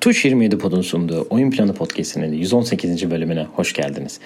[0.00, 3.10] Tuş 27 Pod'un sunduğu Oyun Planı Podcast'inin 118.
[3.10, 4.20] bölümüne hoş geldiniz.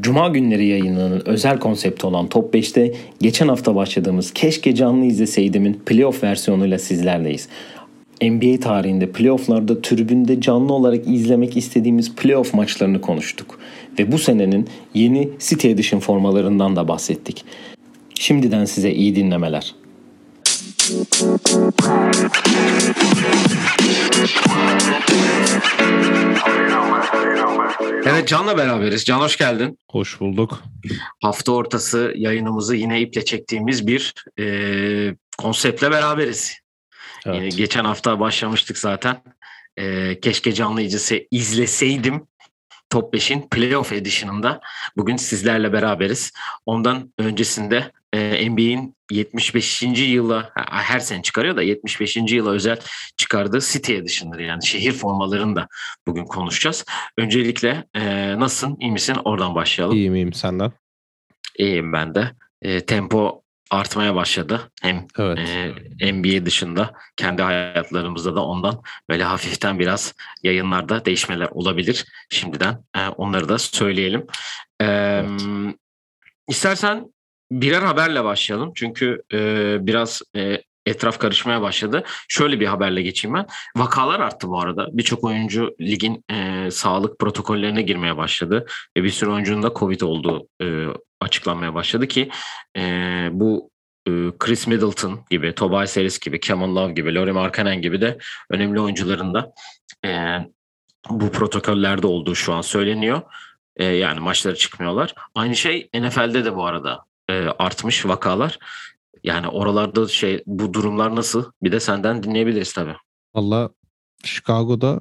[0.00, 6.22] Cuma günleri yayınlanan özel konsepti olan Top 5'te geçen hafta başladığımız Keşke Canlı İzleseydimin playoff
[6.22, 7.48] versiyonuyla sizlerleyiz.
[8.22, 13.58] NBA tarihinde playofflarda tribünde canlı olarak izlemek istediğimiz playoff maçlarını konuştuk.
[13.98, 17.44] Ve bu senenin yeni City Edition formalarından da bahsettik.
[18.14, 19.74] Şimdiden size iyi dinlemeler.
[28.06, 29.04] Evet Can'la beraberiz.
[29.04, 29.78] Can hoş geldin.
[29.90, 30.62] Hoş bulduk.
[31.22, 36.58] Hafta ortası yayınımızı yine iple çektiğimiz bir e, konseptle beraberiz.
[37.26, 37.36] Evet.
[37.36, 39.22] Yine geçen hafta başlamıştık zaten.
[39.76, 42.26] E, keşke canlı izlese, izleseydim
[42.90, 44.60] Top 5'in Playoff Edition'ında
[44.96, 46.32] bugün sizlerle beraberiz.
[46.66, 47.92] Ondan öncesinde
[48.50, 49.82] NBA'in 75.
[49.82, 52.16] yıla her sene çıkarıyor da 75.
[52.16, 52.78] yıla özel
[53.16, 55.68] çıkardığı City Edition'ları yani şehir formalarını da
[56.06, 56.84] bugün konuşacağız.
[57.18, 58.76] Öncelikle e, nasılsın?
[58.80, 59.16] İyi misin?
[59.24, 59.96] Oradan başlayalım.
[59.96, 60.72] İyiyim iyiyim senden.
[61.58, 62.32] İyiyim ben de.
[62.62, 64.70] E, tempo artmaya başladı.
[64.82, 65.38] Hem evet.
[66.00, 72.04] e, NBA dışında kendi hayatlarımızda da ondan böyle hafiften biraz yayınlarda değişmeler olabilir.
[72.30, 74.26] Şimdiden e, onları da söyleyelim.
[74.80, 75.30] E, evet.
[76.48, 77.12] İstersen
[77.50, 78.72] birer haberle başlayalım.
[78.74, 82.04] Çünkü e, biraz e, etraf karışmaya başladı.
[82.28, 83.46] Şöyle bir haberle geçeyim ben.
[83.76, 84.88] Vakalar arttı bu arada.
[84.92, 88.66] Birçok oyuncu ligin e, sağlık protokollerine girmeye başladı.
[88.96, 90.86] Ve bir sürü oyuncunun da Covid olduğu e,
[91.20, 92.30] açıklanmaya başladı ki
[92.76, 92.82] e,
[93.32, 93.70] bu
[94.06, 98.18] e, Chris Middleton gibi, Tobias Harris gibi, Kevin Love gibi, Laurie Markkanen gibi de
[98.50, 99.52] önemli oyuncuların da
[100.04, 100.38] e,
[101.10, 103.22] bu protokollerde olduğu şu an söyleniyor.
[103.76, 105.14] E, yani maçlara çıkmıyorlar.
[105.34, 108.58] Aynı şey NFL'de de bu arada e, artmış vakalar.
[109.22, 111.52] Yani oralarda şey bu durumlar nasıl?
[111.62, 112.96] Bir de senden dinleyebiliriz tabii.
[113.34, 113.70] Valla
[114.24, 115.00] Chicago'da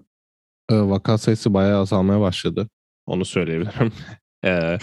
[0.69, 2.69] e, vaka sayısı bayağı azalmaya başladı.
[3.05, 3.91] Onu söyleyebilirim.
[4.45, 4.77] e,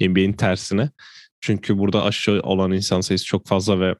[0.00, 0.90] NBA'in tersine.
[1.40, 3.94] Çünkü burada aşı olan insan sayısı çok fazla ve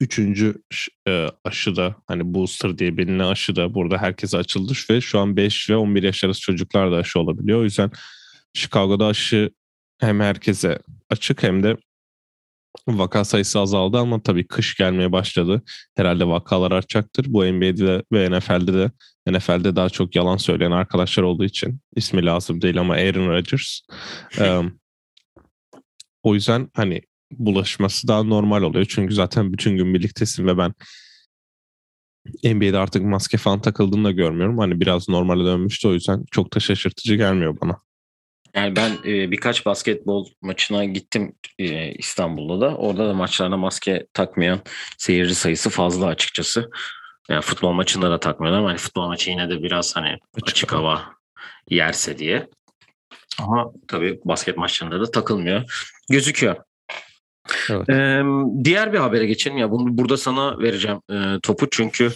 [0.00, 0.62] üçüncü
[1.08, 5.76] e, aşıda hani booster diye bilinen aşıda burada herkese açıldı ve şu an 5 ve
[5.76, 7.60] 11 yaş arası çocuklar da aşı olabiliyor.
[7.60, 7.90] O yüzden
[8.54, 9.50] Chicago'da aşı
[9.98, 10.78] hem herkese
[11.10, 11.76] açık hem de
[12.88, 15.62] vaka sayısı azaldı ama tabii kış gelmeye başladı.
[15.96, 17.26] Herhalde vakalar artacaktır.
[17.28, 18.90] Bu NBA'de ve NFL'de de
[19.28, 23.80] NFL'de daha çok yalan söyleyen arkadaşlar olduğu için ismi lazım değil ama Aaron Rodgers.
[24.40, 24.78] um,
[26.22, 28.86] o yüzden hani bulaşması daha normal oluyor.
[28.88, 30.74] Çünkü zaten bütün gün birliktesin ve ben
[32.44, 34.58] NBA'de artık maske falan takıldığını da görmüyorum.
[34.58, 37.85] Hani biraz normale dönmüştü o yüzden çok da şaşırtıcı gelmiyor bana.
[38.56, 42.76] Yani ben e, birkaç basketbol maçına gittim e, İstanbul'da da.
[42.76, 44.60] Orada da maçlarına maske takmayan
[44.98, 46.70] seyirci sayısı fazla açıkçası.
[47.28, 50.72] Yani futbol maçında da takmıyorlar ama hani futbol maçı yine de biraz hani açık, açık
[50.72, 51.02] hava
[51.70, 52.48] yerse diye.
[53.38, 55.62] Ama tabii basket maçlarında da takılmıyor.
[56.10, 56.56] Gözüküyor.
[57.70, 57.88] Evet.
[57.88, 58.22] Ee,
[58.64, 59.70] diğer bir habere geçelim ya.
[59.70, 62.12] Bunu burada sana vereceğim e, topu çünkü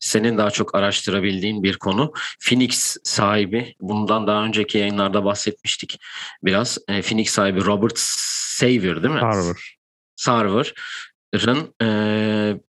[0.00, 2.12] senin daha çok araştırabildiğin bir konu.
[2.40, 6.00] Phoenix sahibi, bundan daha önceki yayınlarda bahsetmiştik
[6.42, 6.78] biraz.
[6.88, 9.20] E, Phoenix sahibi Robert Saver değil mi?
[9.20, 9.76] Sarver.
[10.16, 11.86] Sarver'ın e,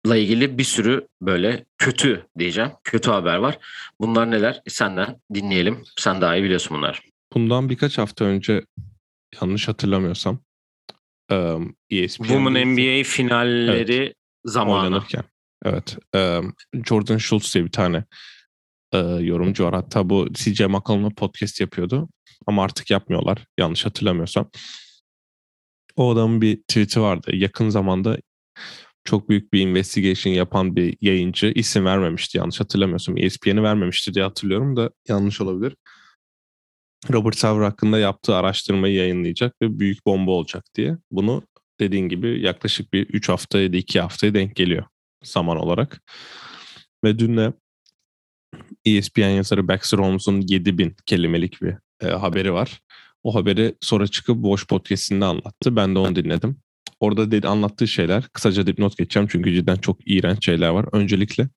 [0.07, 2.71] la ilgili bir sürü böyle kötü diyeceğim.
[2.83, 3.59] Kötü haber var.
[3.99, 4.61] Bunlar neler?
[4.67, 5.83] Senden dinleyelim.
[5.97, 7.01] Sen daha iyi biliyorsun bunlar.
[7.33, 8.65] Bundan birkaç hafta önce
[9.41, 10.39] yanlış hatırlamıyorsam
[11.31, 14.83] um, ESPN Women NBA finalleri evet, zamanı.
[14.83, 15.23] Oynanırken.
[15.63, 15.97] Evet.
[16.85, 18.05] Jordan Schultz diye bir tane
[19.19, 19.73] yorumcu var.
[19.73, 22.09] Hatta bu CJ McCollum'la podcast yapıyordu.
[22.47, 23.45] Ama artık yapmıyorlar.
[23.59, 24.49] Yanlış hatırlamıyorsam.
[25.95, 27.35] O adamın bir tweet'i vardı.
[27.35, 28.17] Yakın zamanda
[29.03, 33.17] çok büyük bir investigation yapan bir yayıncı isim vermemişti yanlış hatırlamıyorsam.
[33.17, 35.75] ESPN'i vermemişti diye hatırlıyorum da yanlış olabilir.
[37.11, 40.97] Robert Sauer hakkında yaptığı araştırmayı yayınlayacak ve büyük bomba olacak diye.
[41.11, 41.43] Bunu
[41.79, 44.85] dediğin gibi yaklaşık bir 3 hafta ya da 2 haftaya denk geliyor
[45.23, 46.01] zaman olarak.
[47.03, 47.53] Ve dün de
[48.85, 52.81] ESPN yazarı Baxter Holmes'un 7000 kelimelik bir e, haberi var.
[53.23, 55.75] O haberi sonra çıkıp Boş Podcast'inde anlattı.
[55.75, 56.57] Ben de onu dinledim.
[56.99, 60.85] Orada dedi, anlattığı şeyler, kısaca dipnot geçeceğim çünkü cidden çok iğrenç şeyler var.
[60.91, 61.49] Öncelikle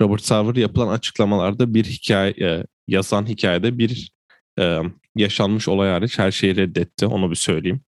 [0.00, 4.12] Robert Sauer yapılan açıklamalarda bir hikaye, e, yazan hikayede bir
[4.58, 4.80] e,
[5.16, 7.06] yaşanmış olay hariç her şeyi reddetti.
[7.06, 7.80] Onu bir söyleyeyim.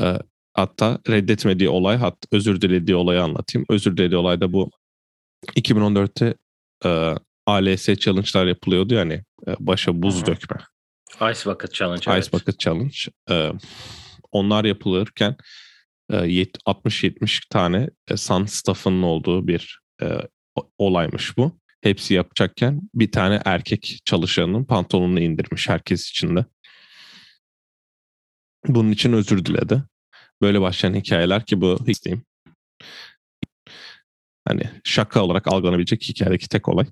[0.00, 0.18] E,
[0.54, 3.66] hatta reddetmediği olay, hat, özür dilediği olayı anlatayım.
[3.70, 4.70] Özür dilediği olay da bu
[5.56, 6.34] 2014'te
[6.84, 7.14] e,
[7.46, 10.26] ALS challenge'lar yapılıyordu yani e, başa buz Hı-hı.
[10.26, 10.56] dökme.
[11.32, 12.00] Ice Bucket Challenge.
[12.00, 12.32] Ice evet.
[12.32, 12.96] Bucket Challenge.
[13.30, 13.52] E,
[14.32, 15.36] onlar yapılırken
[16.10, 20.06] e, 60-70 tane e, Sun staff'ının olduğu bir e,
[20.78, 21.62] olaymış bu.
[21.82, 26.44] hepsi yapacakken bir tane erkek çalışanın pantolonunu indirmiş herkes içinde.
[28.66, 29.82] Bunun için özür diledi.
[30.42, 32.24] Böyle başlayan hikayeler ki bu hiç diyeyim.
[34.48, 36.86] Hani şaka olarak algılanabilecek hikayedeki tek olay.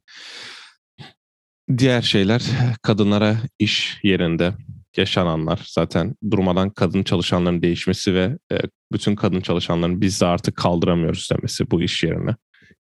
[1.78, 2.42] Diğer şeyler
[2.82, 4.54] kadınlara iş yerinde
[4.96, 8.58] yaşananlar zaten durmadan kadın çalışanların değişmesi ve e,
[8.92, 12.36] bütün kadın çalışanların biz de artık kaldıramıyoruz demesi bu iş yerine.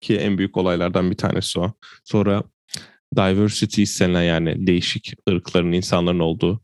[0.01, 1.73] Ki en büyük olaylardan bir tanesi o.
[2.03, 2.43] Sonra
[3.15, 6.61] diversity istenilen yani değişik ırkların insanların olduğu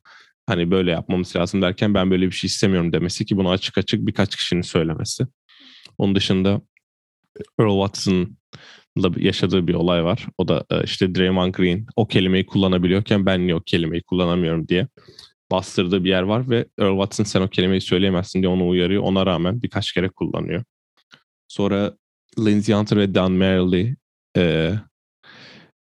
[0.51, 4.07] hani böyle yapmamız lazım derken ben böyle bir şey istemiyorum demesi ki bunu açık açık
[4.07, 5.27] birkaç kişinin söylemesi.
[5.97, 6.61] Onun dışında
[7.59, 10.27] Earl Watson'la yaşadığı bir olay var.
[10.37, 14.87] O da e, işte Draymond Green o kelimeyi kullanabiliyorken ben niye o kelimeyi kullanamıyorum diye
[15.51, 19.03] bastırdığı bir yer var ve Earl Watson sen o kelimeyi söyleyemezsin diye onu uyarıyor.
[19.03, 20.63] Ona rağmen birkaç kere kullanıyor.
[21.47, 21.93] Sonra
[22.39, 23.95] Lindsey Hunter ve Dan Merrill'i
[24.37, 24.73] e,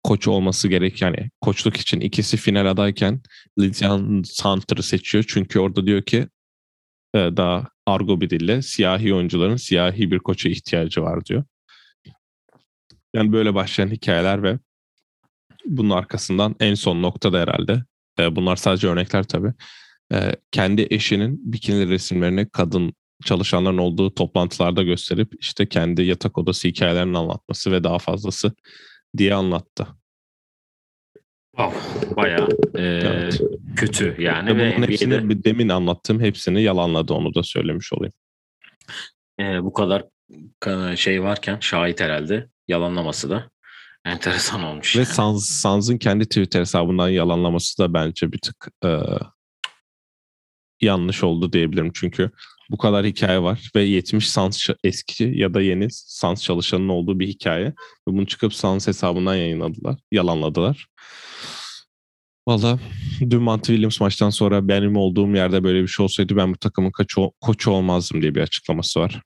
[0.02, 3.20] koç olması gerek yani koçluk için ikisi final adayken
[3.58, 3.88] Lindsey
[4.42, 5.24] Hunter'ı seçiyor.
[5.28, 6.28] Çünkü orada diyor ki
[7.14, 11.44] e, daha argo bir dille siyahi oyuncuların siyahi bir koça ihtiyacı var diyor.
[13.14, 14.58] Yani böyle başlayan hikayeler ve
[15.66, 17.84] bunun arkasından en son noktada herhalde
[18.20, 19.52] e, bunlar sadece örnekler tabii.
[20.12, 22.92] E, kendi eşinin bikini resimlerini kadın
[23.24, 28.52] çalışanların olduğu toplantılarda gösterip işte kendi yatak odası hikayelerini anlatması ve daha fazlası
[29.16, 29.86] diye anlattı.
[31.56, 33.40] Wow, bayağı e, evet.
[33.76, 34.56] kötü yani.
[34.56, 38.12] Ve bunun hepsini bir demin anlattığım hepsini yalanladı onu da söylemiş olayım.
[39.40, 40.04] E, bu kadar
[40.96, 43.50] şey varken şahit herhalde yalanlaması da
[44.04, 44.96] enteresan olmuş.
[44.96, 45.06] Ve yani.
[45.06, 48.98] Sans, Sans'ın kendi Twitter hesabından yalanlaması da bence bir tık e,
[50.80, 51.90] yanlış oldu diyebilirim.
[51.94, 52.30] Çünkü
[52.70, 57.28] bu kadar hikaye var ve 70 Sans eski ya da yeni Sans çalışanının olduğu bir
[57.28, 57.66] hikaye.
[57.66, 60.86] Ve bunu çıkıp Sans hesabından yayınladılar, yalanladılar.
[62.48, 62.78] Valla
[63.20, 66.90] dün Monty Williams maçtan sonra benim olduğum yerde böyle bir şey olsaydı ben bu takımın
[66.90, 69.22] koçu, koçu olmazdım diye bir açıklaması var.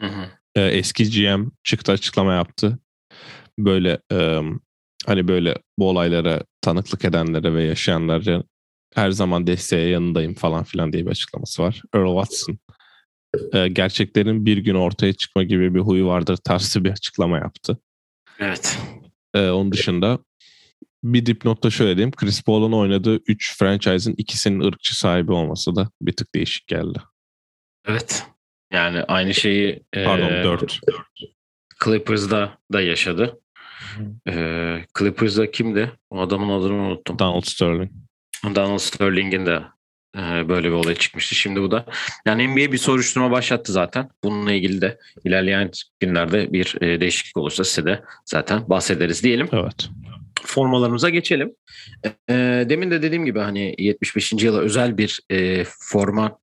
[0.00, 0.30] Hı hı.
[0.56, 2.78] Ee, eski GM çıktı açıklama yaptı.
[3.58, 4.40] Böyle e,
[5.06, 8.42] hani böyle bu olaylara tanıklık edenlere ve yaşayanlara
[8.94, 11.82] her zaman desteğe yanındayım falan filan diye bir açıklaması var.
[11.94, 12.58] Earl Watson
[13.52, 17.78] e, gerçeklerin bir gün ortaya çıkma gibi bir huyu vardır tarzı bir açıklama yaptı.
[18.38, 18.78] Evet.
[19.34, 20.18] E, onun dışında
[21.04, 22.12] bir dipnotta şöyle diyeyim.
[22.12, 26.98] Chris Paul'un oynadığı 3 franchise'ın ikisinin ırkçı sahibi olması da bir tık değişik geldi.
[27.86, 28.26] Evet.
[28.72, 30.80] Yani aynı şeyi Pardon e, 4.
[31.84, 33.40] Clippers'da da yaşadı.
[34.28, 35.92] E, Clippers'da kimdi?
[36.10, 37.18] O adamın adını unuttum.
[37.18, 37.90] Donald Sterling.
[38.44, 39.62] Donald Sterling'in de
[40.16, 41.34] e, böyle bir olay çıkmıştı.
[41.34, 41.86] Şimdi bu da
[42.26, 44.08] yani NBA bir soruşturma başlattı zaten.
[44.24, 45.70] Bununla ilgili de ilerleyen
[46.00, 49.48] günlerde bir e, değişiklik olursa size de zaten bahsederiz diyelim.
[49.52, 49.88] Evet
[50.44, 51.54] formalarımıza geçelim.
[52.30, 52.34] E,
[52.68, 54.32] demin de dediğim gibi hani 75.
[54.32, 55.20] yıla özel bir
[55.78, 56.38] forma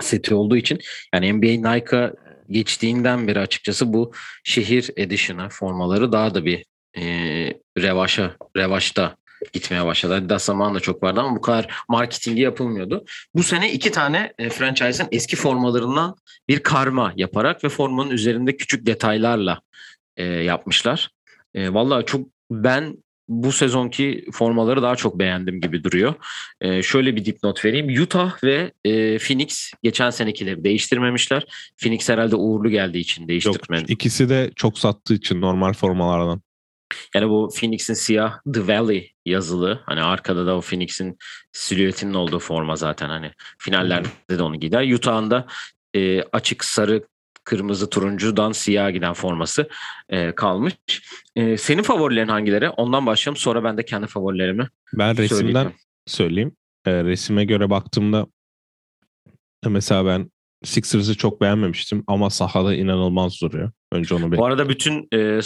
[0.00, 0.78] seti olduğu için
[1.14, 2.12] yani NBA Nike'a
[2.50, 4.12] geçtiğinden beri açıkçası bu
[4.44, 6.64] şehir edition'a formaları daha da bir
[6.96, 7.04] e,
[7.78, 9.16] revaşa revaçta
[9.52, 10.14] gitmeye başladı.
[10.14, 13.04] Adidas zamanında çok vardı ama bu kadar marketingi yapılmıyordu.
[13.34, 16.16] Bu sene iki tane e, franchise'ın eski formalarından
[16.48, 19.60] bir karma yaparak ve formanın üzerinde küçük detaylarla
[20.16, 21.10] e, yapmışlar.
[21.54, 22.96] E, Valla çok ben
[23.28, 26.14] bu sezonki formaları daha çok beğendim gibi duruyor.
[26.60, 28.02] Ee, şöyle bir dipnot vereyim.
[28.02, 31.46] Utah ve e, Phoenix geçen senekileri değiştirmemişler.
[31.76, 33.80] Phoenix herhalde uğurlu geldiği için değiştirmedi.
[33.80, 36.42] Yok, ikisi de çok sattığı için normal formalardan.
[37.14, 39.82] Yani bu Phoenix'in siyah The Valley yazılı.
[39.86, 41.18] Hani arkada da o Phoenix'in
[41.52, 44.92] silüetinin olduğu forma zaten hani finallerde de onu gider.
[44.92, 45.46] Utah'ın da
[45.94, 47.04] e, açık sarı
[47.44, 49.68] kırmızı turuncudan siyah giden forması
[50.08, 50.74] e, kalmış.
[51.36, 52.68] E, senin favorilerin hangileri?
[52.68, 53.36] Ondan başlayalım.
[53.36, 55.72] Sonra ben de kendi favorilerimi Ben resimden
[56.06, 56.56] söyleyeyim.
[56.86, 58.26] E, resime göre baktığımda
[59.66, 60.30] mesela ben
[60.64, 63.70] Sixers'ı çok beğenmemiştim ama sahada inanılmaz duruyor.
[63.92, 64.38] Önce onu bekliyorum.
[64.38, 65.40] Bu arada bütün e,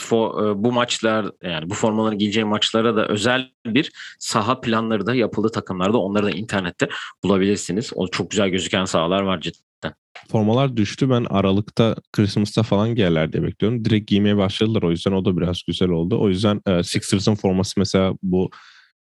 [0.00, 5.14] for, e, bu maçlar yani bu formaların giyeceği maçlara da özel bir saha planları da
[5.14, 5.98] yapıldı takımlarda.
[5.98, 6.88] Onları da internette
[7.24, 7.92] bulabilirsiniz.
[7.94, 9.94] O çok güzel gözüken sahalar var cidden.
[10.32, 11.10] Formalar düştü.
[11.10, 13.84] Ben Aralık'ta Christmas'ta falan giyerler diye bekliyorum.
[13.84, 14.82] Direkt giymeye başladılar.
[14.82, 16.20] O yüzden o da biraz güzel oldu.
[16.20, 18.50] O yüzden e, Sixers'ın forması mesela bu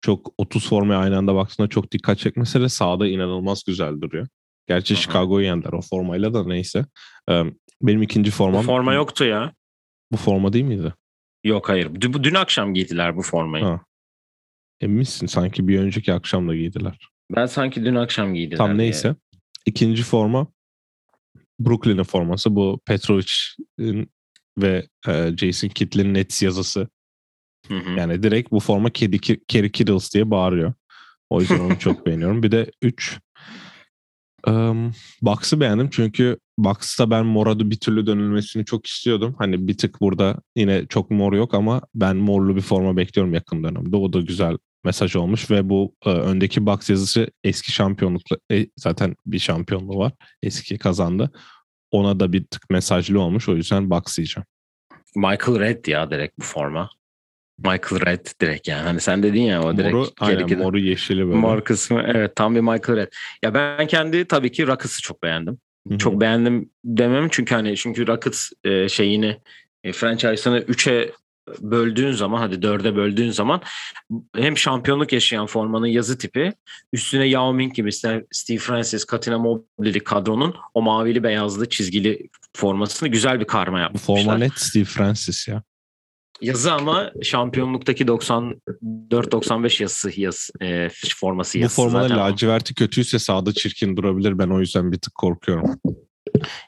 [0.01, 4.27] çok 30 formaya aynı anda baktığında çok dikkat çekmese de sahada inanılmaz güzel duruyor.
[4.67, 5.01] Gerçi Aha.
[5.01, 6.87] Chicago'yu yendiler o formayla da neyse.
[7.83, 8.63] Benim ikinci formam...
[8.63, 9.53] Bu forma yoktu ya.
[10.13, 10.95] Bu forma değil miydi?
[11.45, 12.01] Yok hayır.
[12.01, 13.65] Dün, dün akşam giydiler bu formayı.
[13.65, 13.81] Ha.
[14.81, 17.09] Eminsin sanki bir önceki akşam da giydiler.
[17.37, 18.59] Ben sanki dün akşam giydiler.
[18.59, 19.03] Tam neyse.
[19.03, 19.41] Diye.
[19.67, 20.47] İkinci forma
[21.61, 24.11] Brooklyn'in forması bu Petrovic'in
[24.59, 26.89] ve e, Jason Kidd'lerin Nets yazısı
[27.69, 27.91] Hı hı.
[27.99, 29.19] Yani direkt bu forma Kerry,
[29.49, 30.75] Kerry Kiddles diye bağırıyor.
[31.31, 32.43] O yüzden onu çok beğeniyorum.
[32.43, 33.21] Bir de 3
[34.49, 39.35] um, Bucks'ı beğendim çünkü Bucks'ta ben Mor'a bir türlü dönülmesini çok istiyordum.
[39.39, 43.65] Hani bir tık burada yine çok mor yok ama ben morlu bir forma bekliyorum yakın
[43.65, 43.97] dönemde.
[43.97, 49.17] O da güzel mesaj olmuş ve bu e, öndeki box yazısı eski şampiyonlukla e, zaten
[49.27, 50.13] bir şampiyonluğu var.
[50.43, 51.31] Eski kazandı.
[51.91, 53.49] Ona da bir tık mesajlı olmuş.
[53.49, 54.47] O yüzden box diyeceğim.
[55.17, 56.91] Michael Red ya direkt bu forma.
[57.59, 58.83] Michael Red direkt yani.
[58.83, 59.95] Hani sen dedin ya o direkt.
[59.95, 61.37] Moru, aynen, moru yeşili böyle.
[61.37, 63.13] Mor kısmı evet tam bir Michael Red.
[63.43, 65.59] Ya ben kendi tabii ki Rockets'ı çok beğendim.
[65.89, 65.99] Hı-hı.
[65.99, 69.37] Çok beğendim demem çünkü hani çünkü Rockets e, şeyini
[69.85, 71.13] e, franchise'ını 3'e
[71.61, 73.61] böldüğün zaman hadi dörde böldüğün zaman
[74.37, 76.53] hem şampiyonluk yaşayan formanın yazı tipi
[76.93, 77.93] üstüne Yao Ming gibi
[78.33, 84.17] Steve Francis, Katina Mobley kadronun o mavili beyazlı çizgili formasını güzel bir karma yapmışlar.
[84.17, 85.63] Forma net Steve Francis ya.
[86.41, 91.83] Yazı ama şampiyonluktaki 94-95 yazısı yaz, e, forması yazısı.
[91.83, 94.39] Bu formada laciverti kötüyse sağda çirkin durabilir.
[94.39, 95.81] Ben o yüzden bir tık korkuyorum.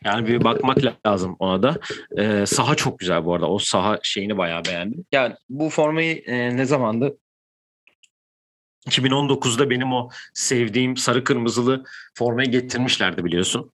[0.04, 1.78] Yani bir bakmak lazım ona da.
[2.18, 3.50] Ee, saha çok güzel bu arada.
[3.50, 5.04] O saha şeyini bayağı beğendim.
[5.12, 7.18] Yani bu formayı e, ne zamandı?
[8.88, 11.84] 2019'da benim o sevdiğim sarı kırmızılı
[12.14, 13.72] formayı getirmişlerdi biliyorsun.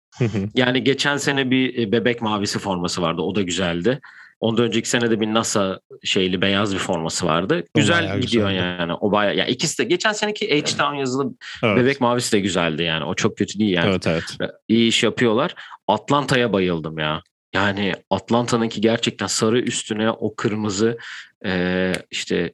[0.55, 3.23] yani geçen sene bir e, bebek mavisi forması vardı.
[3.23, 4.01] O da güzeldi.
[4.41, 7.65] Ondan önceki sene de bir NASA şeyli beyaz bir forması vardı.
[7.75, 8.77] Güzel gidiyor güzeldi.
[8.81, 8.93] yani.
[8.93, 11.77] O baya ya ikisi de geçen seneki H-Town yazılı evet.
[11.77, 13.05] bebek mavisi de güzeldi yani.
[13.05, 13.91] O çok kötü değil yani.
[13.91, 14.25] Evet evet.
[14.69, 15.55] İyi iş yapıyorlar.
[15.89, 17.23] Atlanta'ya bayıldım ya.
[17.55, 20.99] Yani Atlanta'nınki gerçekten sarı üstüne o kırmızı
[21.47, 22.53] e, işte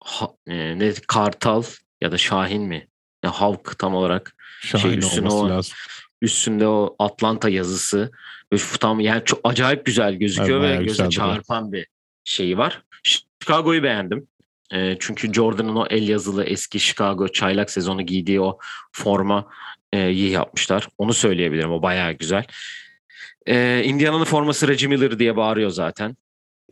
[0.00, 1.62] ha, e, ne Kartal
[2.00, 2.88] ya da Şahin mi?
[3.24, 5.76] Ya Havk tam olarak Şahin şey üstüne o lazım.
[6.24, 8.10] Üstünde o Atlanta yazısı
[8.80, 11.86] tam yani çok acayip güzel gözüküyor evet, ve göze çarpan bir
[12.24, 12.82] şeyi var.
[13.02, 14.26] Chicago'yu beğendim.
[14.72, 18.58] E, çünkü Jordan'ın o el yazılı eski Chicago çaylak sezonu giydiği o
[18.92, 19.48] forma
[19.92, 20.88] e, iyi yapmışlar.
[20.98, 21.72] Onu söyleyebilirim.
[21.72, 22.44] O bayağı güzel.
[23.46, 26.16] E, Indiana'nın forması Reggie Miller diye bağırıyor zaten.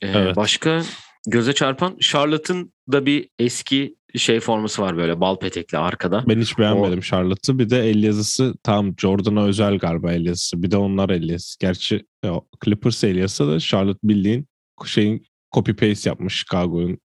[0.02, 0.36] E, evet.
[0.36, 0.82] Başka
[1.26, 6.24] göze çarpan Charlotte'ın da bir eski şey forması var böyle bal petekli arkada.
[6.28, 7.02] Ben hiç beğenmedim o...
[7.02, 7.58] Charlotte'ı.
[7.58, 10.62] Bir de el yazısı tam Jordan'a özel galiba el yazısı.
[10.62, 11.58] Bir de onlar el yazısı.
[11.58, 14.48] Gerçi o Clippers el yazısı da Charlotte bildiğin
[14.86, 16.98] şeyin copy paste yapmış Chicago'nun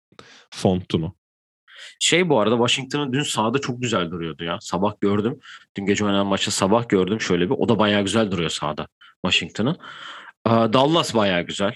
[0.53, 1.15] fontunu.
[1.99, 4.57] Şey bu arada Washington'ın dün sahada çok güzel duruyordu ya.
[4.61, 5.39] Sabah gördüm.
[5.77, 7.55] Dün gece oynanan maçı sabah gördüm şöyle bir.
[7.57, 8.87] O da bayağı güzel duruyor sahada
[9.25, 9.77] Washington'ın.
[10.47, 11.73] Dallas bayağı güzel.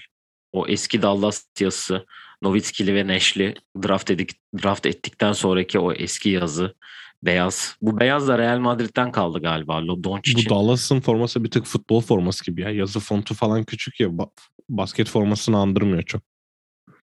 [0.52, 2.06] O eski Dallas yazısı.
[2.42, 4.30] Nowitzki'li ve Neşli draft, edik,
[4.62, 6.74] draft ettikten sonraki o eski yazı
[7.22, 7.76] beyaz.
[7.82, 9.82] Bu beyaz da Real Madrid'den kaldı galiba.
[10.04, 10.46] Doncic'in.
[10.46, 12.70] Bu Dallas'ın forması bir tık futbol forması gibi ya.
[12.70, 14.08] Yazı fontu falan küçük ya.
[14.08, 14.30] Ba-
[14.68, 16.22] basket formasını andırmıyor çok.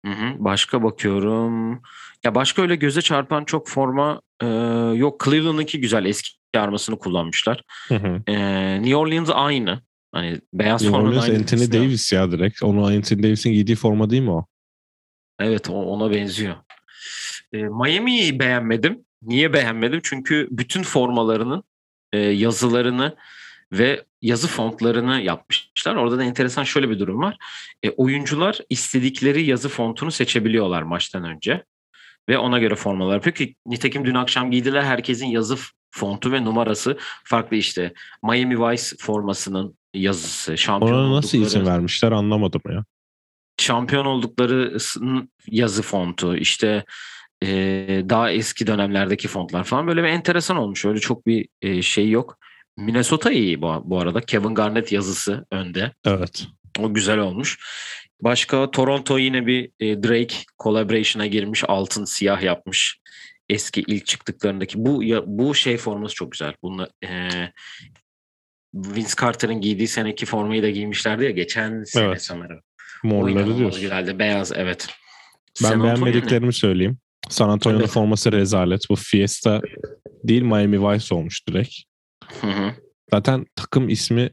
[0.05, 0.35] Hı hı.
[0.37, 1.81] Başka bakıyorum.
[2.23, 4.45] Ya başka öyle göze çarpan çok forma e,
[4.95, 5.25] yok.
[5.25, 7.61] Cleveland'ınki güzel eski armasını kullanmışlar.
[7.87, 8.21] Hı hı.
[8.27, 8.35] E,
[8.81, 9.81] New Orleans aynı.
[10.11, 12.63] Hani beyaz New forma Orleans Anthony Davis ya direkt.
[12.63, 14.45] Onu Anthony Davis'in giydiği forma değil mi o?
[15.39, 16.55] Evet ona benziyor.
[17.53, 19.05] E, Miami'yi beğenmedim.
[19.21, 19.99] Niye beğenmedim?
[20.03, 21.63] Çünkü bütün formalarının
[22.13, 23.15] e, yazılarını
[23.71, 25.95] ve yazı fontlarını yapmışlar.
[25.95, 27.37] Orada da enteresan şöyle bir durum var.
[27.83, 31.63] E, oyuncular istedikleri yazı fontunu seçebiliyorlar maçtan önce.
[32.29, 35.57] Ve ona göre formalar yapıyor ki nitekim dün akşam giydiler herkesin yazı
[35.91, 37.93] fontu ve numarası farklı işte.
[38.23, 40.57] Miami Vice formasının yazısı.
[40.57, 41.61] Şampiyon Ona nasıl oldukları...
[41.61, 42.83] isim vermişler anlamadım ya
[43.57, 44.77] şampiyon oldukları
[45.47, 46.85] yazı fontu işte
[47.43, 47.47] e,
[48.09, 50.85] daha eski dönemlerdeki fontlar falan böyle bir enteresan olmuş.
[50.85, 52.37] Öyle çok bir e, şey yok.
[52.77, 54.21] Minnesota iyi bu, bu arada.
[54.21, 55.91] Kevin Garnett yazısı önde.
[56.05, 56.47] Evet.
[56.79, 57.59] O güzel olmuş.
[58.21, 61.63] Başka Toronto yine bir e, Drake collaboration'a girmiş.
[61.67, 62.99] Altın siyah yapmış.
[63.49, 64.85] Eski ilk çıktıklarındaki.
[64.85, 66.53] Bu ya, bu şey forması çok güzel.
[66.63, 67.29] Bununla e,
[68.73, 72.21] Vince Carter'ın giydiği seneki formayı da giymişlerdi ya geçen sene evet.
[72.21, 72.61] sanırım.
[73.03, 73.81] Morları diyorsun.
[73.81, 74.19] Güzeldi.
[74.19, 74.87] Beyaz evet.
[75.63, 76.97] Ben San beğenmediklerimi söyleyeyim.
[77.29, 77.91] San Antonio'nun evet.
[77.91, 78.81] forması rezalet.
[78.89, 79.61] Bu Fiesta
[80.23, 81.75] değil Miami Vice olmuş direkt.
[82.41, 82.73] Hı hı.
[83.11, 84.29] Zaten takım ismi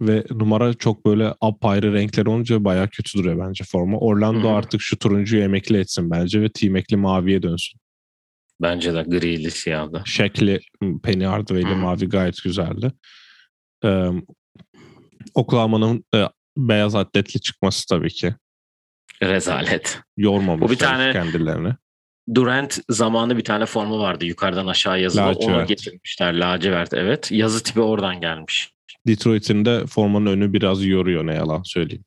[0.00, 3.98] ve numara çok böyle apayrı renkler olunca bayağı kötü duruyor bence forma.
[3.98, 4.56] Orlando hı hı.
[4.56, 7.80] artık şu turuncuyu emekli etsin bence ve team maviye dönsün.
[8.62, 10.02] Bence de grili siyahda.
[10.06, 10.60] Şekli
[11.02, 12.92] Penny Hardaway'li mavi gayet güzeldi.
[13.84, 14.08] Ee,
[15.34, 16.24] Oklahoma'nın e,
[16.58, 18.34] beyaz atletli çıkması tabii ki.
[19.22, 20.00] Rezalet.
[20.16, 21.74] Yormamışlar Bu bir tane kendilerini.
[22.34, 25.22] Durant zamanı bir tane formu vardı yukarıdan aşağı yazılı.
[25.22, 25.56] Lacivert.
[25.56, 26.34] Onu getirmişler.
[26.34, 27.32] Lacivert evet.
[27.32, 28.72] Yazı tipi oradan gelmiş.
[29.06, 32.04] Detroit'in de formanın önü biraz yoruyor ne yalan söyleyeyim.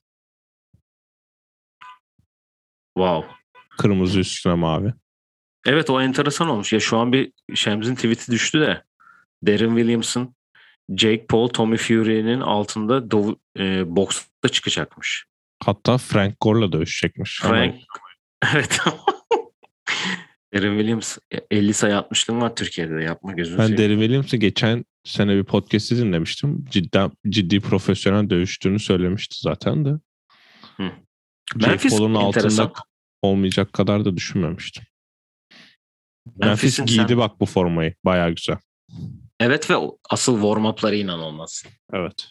[2.98, 3.27] Wow.
[3.77, 4.93] Kırmızı üstüne mavi.
[5.65, 6.74] Evet o enteresan olmuş.
[6.74, 8.84] Ya şu an bir Shems'in tweet'i düştü de
[9.48, 10.36] Darren Williamson,
[10.98, 15.25] Jake Paul, Tommy Fury'nin altında dov- e, boksta çıkacakmış.
[15.63, 17.39] Hatta Frank Gore'la dövüşecekmiş.
[17.41, 17.75] Frank
[18.53, 18.79] evet.
[20.53, 21.17] Darren Williams
[21.51, 23.77] 50 sayı atmışlığım var Türkiye'de de yapma gözünü Ben.
[23.77, 26.65] Darren Williams'ı geçen sene bir podcast'i dinlemiştim.
[26.69, 29.89] Cidden ciddi profesyonel dövüştüğünü söylemişti zaten de.
[30.77, 30.91] Hı.
[31.53, 32.71] Jake Memphis Paul'un altında
[33.21, 34.83] olmayacak kadar da düşünmemiştim.
[36.25, 37.95] Memphis Memphis'in giydi sen- bak bu formayı.
[38.05, 38.57] Baya güzel.
[39.41, 39.75] Evet ve
[40.10, 41.63] asıl warm-up'ları inanılmaz.
[41.93, 42.27] Evet.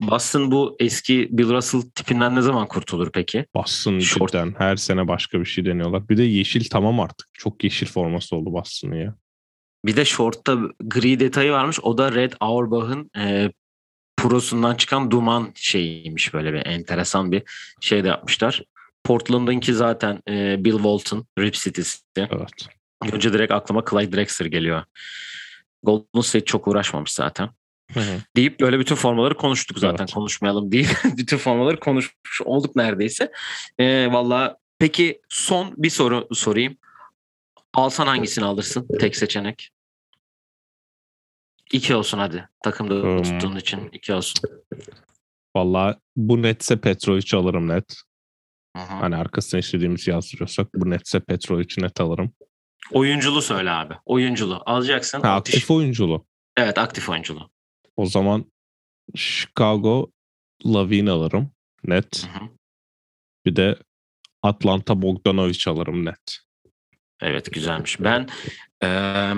[0.00, 3.46] Boston bu eski Bill Russell tipinden ne zaman kurtulur peki?
[3.54, 4.32] Boston Short.
[4.32, 6.08] cidden her sene başka bir şey deniyorlar.
[6.08, 7.28] Bir de yeşil tamam artık.
[7.32, 9.14] Çok yeşil forması oldu Boston'ın ya.
[9.84, 11.80] Bir de short'ta gri detayı varmış.
[11.82, 13.52] O da Red Auerbach'ın e,
[14.16, 17.42] prosundan çıkan duman şeyiymiş böyle bir enteresan bir
[17.80, 18.62] şey de yapmışlar.
[19.04, 21.98] Portland'ınki zaten e, Bill Walton, Rip City'si.
[22.16, 22.68] Evet.
[23.12, 24.84] Önce direkt aklıma Clyde Drexler geliyor.
[25.82, 27.50] Golden State çok uğraşmamış zaten.
[28.36, 30.04] Deyip böyle bütün formaları konuştuk zaten.
[30.04, 30.14] Evet.
[30.14, 30.88] Konuşmayalım değil.
[31.16, 33.32] bütün formaları konuşmuş olduk neredeyse.
[33.78, 36.76] E, Valla peki son bir soru sorayım.
[37.74, 38.88] Alsan hangisini alırsın?
[39.00, 39.70] Tek seçenek.
[41.72, 42.48] İki olsun hadi.
[42.64, 43.22] Takımda Hmm.
[43.22, 44.42] tuttuğun için iki olsun.
[45.56, 47.96] Valla bu netse Petrovic alırım net.
[48.76, 48.86] Hı hı.
[48.94, 52.32] Hani arkasına istediğimizi yazdırıyorsak bu netse Petrovic'i net alırım.
[52.90, 53.94] Oyunculu söyle abi.
[54.04, 54.62] Oyunculu.
[54.66, 55.20] Alacaksın.
[55.20, 56.26] Ha, Ateş- aktif oyunculu.
[56.56, 57.50] Evet aktif oyunculu.
[57.96, 58.52] O zaman
[59.16, 60.10] Chicago
[60.66, 61.50] Lavine alırım
[61.84, 62.24] net.
[62.26, 62.48] Hı hı.
[63.46, 63.78] Bir de
[64.42, 66.38] Atlanta Bogdanovic alırım net.
[67.20, 68.00] Evet güzelmiş.
[68.00, 68.28] Ben
[68.82, 69.34] eee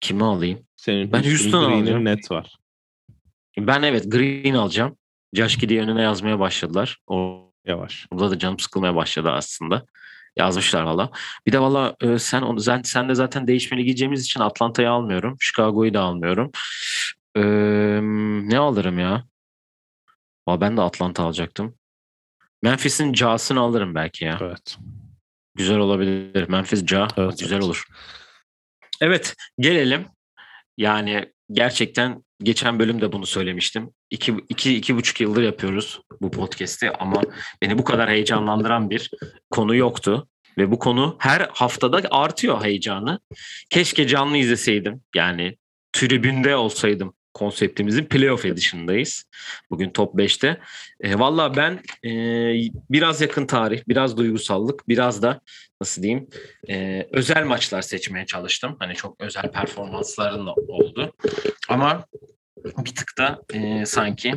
[0.00, 0.66] kimi alayım?
[0.76, 2.04] Senin Ben Houston alacağım.
[2.04, 2.56] net var.
[3.58, 4.96] Ben evet Green alacağım.
[5.34, 6.98] Josh önüne yazmaya başladılar.
[7.66, 8.06] Yavaş.
[8.10, 9.86] Orada da canım sıkılmaya başladı aslında.
[10.36, 11.10] Yazmışlar valla.
[11.46, 15.36] Bir de valla e, sen onu sen, sen de zaten değişmeli giyeceğimiz için Atlanta'yı almıyorum.
[15.40, 16.50] Chicago'yu da almıyorum.
[17.36, 18.00] Eee,
[18.48, 19.24] ne alırım ya?
[20.48, 21.74] Valla ben de Atlanta alacaktım.
[22.62, 24.38] Memphis'in Ja'sını alırım belki ya.
[24.40, 24.78] Evet.
[25.54, 26.48] Güzel olabilir.
[26.48, 27.64] Memphis Ja Evet, güzel evet.
[27.64, 27.84] olur.
[29.00, 30.06] Evet gelelim.
[30.76, 33.90] Yani gerçekten geçen bölümde bunu söylemiştim.
[34.10, 37.22] İki, iki, iki buçuk yıldır yapıyoruz bu podcast'i ama
[37.62, 39.10] beni bu kadar heyecanlandıran bir
[39.50, 40.26] konu yoktu.
[40.58, 43.20] Ve bu konu her haftada artıyor heyecanı.
[43.70, 45.02] Keşke canlı izleseydim.
[45.14, 45.56] Yani
[45.92, 49.24] tribünde olsaydım konseptimizin playoff edition'dayız.
[49.70, 50.60] Bugün top 5'te.
[51.00, 52.12] E, Valla ben e,
[52.90, 55.40] biraz yakın tarih, biraz duygusallık, biraz da
[55.80, 56.28] nasıl diyeyim
[56.68, 58.76] e, özel maçlar seçmeye çalıştım.
[58.78, 61.12] Hani çok özel performansların da oldu.
[61.68, 62.04] Ama
[62.78, 64.34] bir tık da e, sanki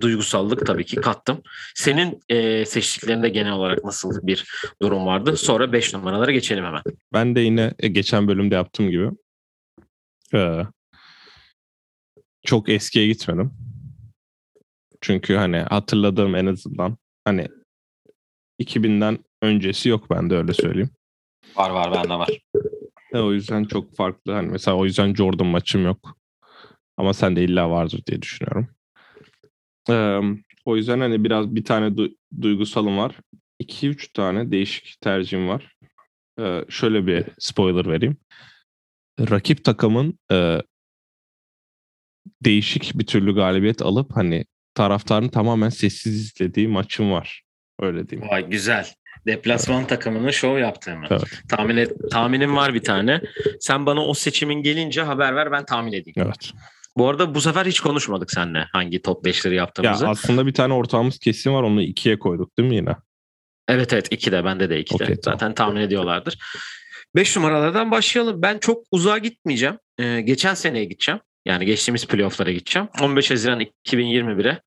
[0.00, 1.42] duygusallık tabii ki kattım.
[1.74, 4.44] Senin e, seçtiklerinde genel olarak nasıl bir
[4.82, 5.36] durum vardı?
[5.36, 6.82] Sonra 5 numaralara geçelim hemen.
[7.12, 9.10] Ben de yine e, geçen bölümde yaptığım gibi
[10.34, 10.62] e,
[12.42, 13.52] çok eskiye gitmedim.
[15.00, 17.48] Çünkü hani hatırladığım en azından hani
[18.60, 20.90] 2000'den öncesi yok bende öyle söyleyeyim.
[21.56, 22.38] Var var bende var.
[23.12, 24.32] E, o yüzden çok farklı.
[24.32, 26.16] Hani mesela o yüzden Jordan maçım yok.
[26.96, 28.68] Ama sende illa vardır diye düşünüyorum.
[29.90, 30.20] E,
[30.64, 33.16] o yüzden hani biraz bir tane du- duygusalım var.
[33.60, 35.76] 2-3 tane değişik tercihim var.
[36.40, 38.16] E, şöyle bir spoiler vereyim.
[39.20, 40.62] Rakip takımın e,
[42.44, 47.42] değişik bir türlü galibiyet alıp hani taraftarın tamamen sessiz izlediği maçım var.
[47.80, 48.30] Öyle diyeyim.
[48.30, 48.86] Vay güzel.
[49.26, 51.06] Deplasman takımının şov yaptığını.
[51.10, 51.42] Evet.
[51.48, 53.20] Tahmin et, tahminim var bir tane.
[53.60, 56.14] Sen bana o seçimin gelince haber ver ben tahmin edeyim.
[56.16, 56.52] Evet.
[56.96, 60.08] Bu arada bu sefer hiç konuşmadık seninle hangi top 5'leri Ya yaptığımızı.
[60.08, 62.96] aslında bir tane ortağımız kesin var onu ikiye koyduk değil mi yine?
[63.68, 65.04] Evet evet iki de bende de iki de.
[65.04, 65.38] Okey, tamam.
[65.38, 66.38] Zaten tahmin ediyorlardır.
[67.16, 68.42] 5 numaralardan başlayalım.
[68.42, 69.78] Ben çok uzağa gitmeyeceğim.
[69.98, 71.20] Ee, geçen seneye gideceğim.
[71.48, 72.88] Yani geçtiğimiz playofflara gideceğim.
[73.00, 74.60] 15 Haziran 2021'e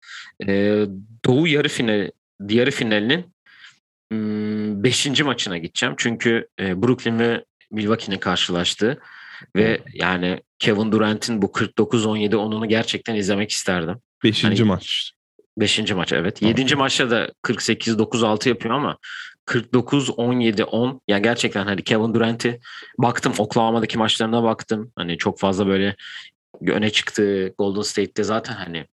[0.48, 0.86] ee,
[1.26, 2.12] Doğu yarı finali,
[2.50, 3.26] yarı finalinin
[4.84, 5.22] 5.
[5.22, 5.96] maçına gideceğim.
[5.98, 9.00] Çünkü e, Brooklyn ve Milwaukee'nin karşılaştığı
[9.56, 13.98] ve yani Kevin Durant'in bu 49-17 onunu gerçekten izlemek isterdim.
[14.24, 15.12] Beşinci Hani- maç.
[15.58, 16.36] Beşinci maç evet.
[16.36, 16.50] Tamam.
[16.50, 18.98] Yedinci maçta da 48-9-6 yapıyor ama
[19.46, 22.60] 49-17-10 ya gerçekten hani Kevin Durant'i
[22.98, 24.92] baktım Oklahoma'daki maçlarına baktım.
[24.96, 25.96] Hani çok fazla böyle
[26.68, 28.86] öne çıktı Golden State'te zaten hani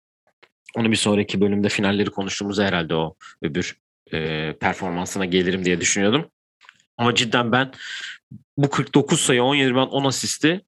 [0.76, 3.76] onu bir sonraki bölümde finalleri konuştuğumuzda herhalde o öbür
[4.12, 6.30] e, performansına gelirim diye düşünüyordum.
[6.98, 7.72] Ama cidden ben
[8.56, 10.64] bu 49 sayı 17 ben 10 asisti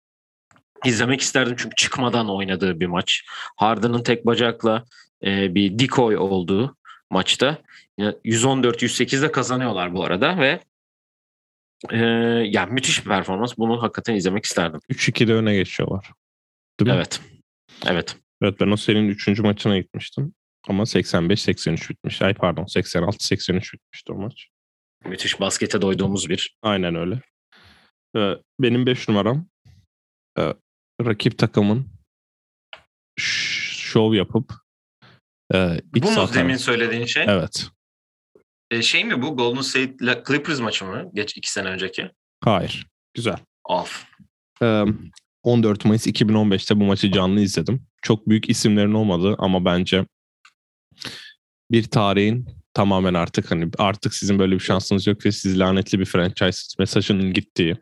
[0.84, 3.24] izlemek isterdim çünkü çıkmadan oynadığı bir maç.
[3.56, 4.84] Harden'ın tek bacakla
[5.24, 6.76] e, bir decoy olduğu
[7.10, 7.58] maçta
[7.98, 10.60] 114-108'de kazanıyorlar bu arada ve
[11.90, 11.96] e,
[12.46, 13.58] yani müthiş bir performans.
[13.58, 14.80] Bunu hakikaten izlemek isterdim.
[14.90, 16.10] 3-2'de öne geçiyorlar.
[16.80, 16.96] Değil mi?
[16.96, 17.20] Evet.
[17.86, 18.16] Evet.
[18.42, 19.40] Evet ben o serinin 3.
[19.40, 20.34] maçına gitmiştim.
[20.68, 22.22] Ama 85-83 bitmiş.
[22.22, 24.48] Ay pardon 86-83 bitmişti o maç.
[25.04, 26.56] Müthiş baskete doyduğumuz bir.
[26.62, 27.20] Aynen öyle.
[28.16, 29.46] Ee, benim 5 numaram
[30.38, 30.54] e,
[31.04, 31.88] rakip takımın
[33.18, 34.52] şov yapıp
[35.54, 37.24] e, Bu mu demin söylediğin şey?
[37.28, 37.66] Evet.
[38.70, 41.10] E, şey mi bu Golden State Clippers maçı mı?
[41.14, 42.10] Geç iki sene önceki.
[42.44, 42.86] Hayır.
[43.14, 43.38] Güzel.
[43.64, 44.06] Of.
[44.62, 44.84] Ee,
[45.42, 47.86] 14 Mayıs 2015'te bu maçı canlı izledim.
[48.02, 50.06] Çok büyük isimlerin olmadı ama bence
[51.70, 56.04] bir tarihin tamamen artık hani artık sizin böyle bir şansınız yok ve siz lanetli bir
[56.04, 57.76] franchise mesajının gittiği.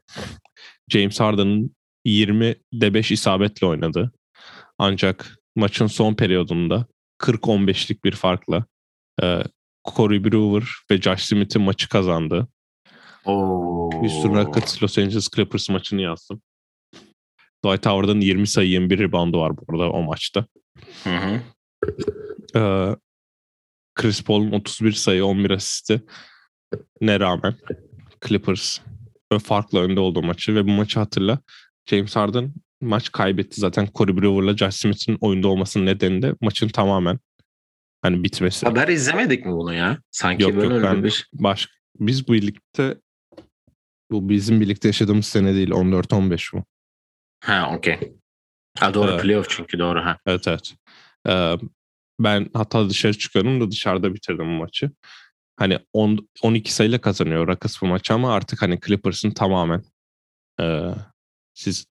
[0.89, 4.13] James Harden'ın 20'de 5 isabetle oynadı.
[4.79, 6.87] Ancak maçın son periyodunda
[7.19, 8.65] 40-15'lik bir farkla
[9.23, 9.43] e,
[9.97, 12.49] Corey Brewer ve Josh Smith'in maçı kazandı.
[13.25, 13.91] Oo.
[13.93, 16.43] Houston Rockets Los Angeles Clippers maçını yazdım.
[17.67, 20.47] Dwight Howard'ın 20 sayı 21 reboundu var bu arada o maçta.
[21.05, 21.41] Hı hı.
[22.57, 22.97] Ee,
[23.95, 26.03] Chris Paul'un 31 sayı 11 asisti
[27.01, 27.55] ne rağmen
[28.27, 28.79] Clippers
[29.43, 31.39] farklı önde olduğu maçı ve bu maçı hatırla.
[31.87, 37.19] James Harden maç kaybetti zaten Corey Brewer'la Josh Smith'in oyunda olmasının nedeni de maçın tamamen
[38.03, 38.67] hani bitmesi.
[38.67, 39.99] Haber izlemedik mi bunu ya?
[40.11, 41.29] Sanki yok, böyle yok, ben bir...
[41.33, 41.69] baş...
[42.01, 42.97] Biz bu birlikte
[44.11, 46.65] bu bizim birlikte yaşadığımız sene değil 14-15 bu.
[47.47, 48.13] Ha okey.
[48.79, 50.19] Ha doğru ee, playoff çünkü doğru ha.
[50.27, 50.75] Evet evet.
[51.29, 51.57] Ee,
[52.21, 54.91] ben hatta dışarı çıkıyorum da dışarıda bitirdim bu maçı.
[55.57, 59.83] Hani 10, 12 sayıyla kazanıyor Rockets bu maçı ama artık hani Clippers'ın tamamen
[60.61, 60.91] e,
[61.55, 61.87] siz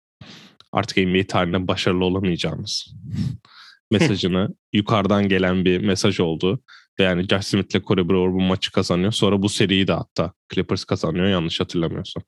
[0.73, 2.95] artık NBA tarihinde başarılı olamayacağınız
[3.90, 6.62] mesajını yukarıdan gelen bir mesaj oldu.
[6.99, 9.12] Yani Josh Smith ile Corey Brewer bu maçı kazanıyor.
[9.12, 12.23] Sonra bu seriyi de hatta Clippers kazanıyor yanlış hatırlamıyorsam.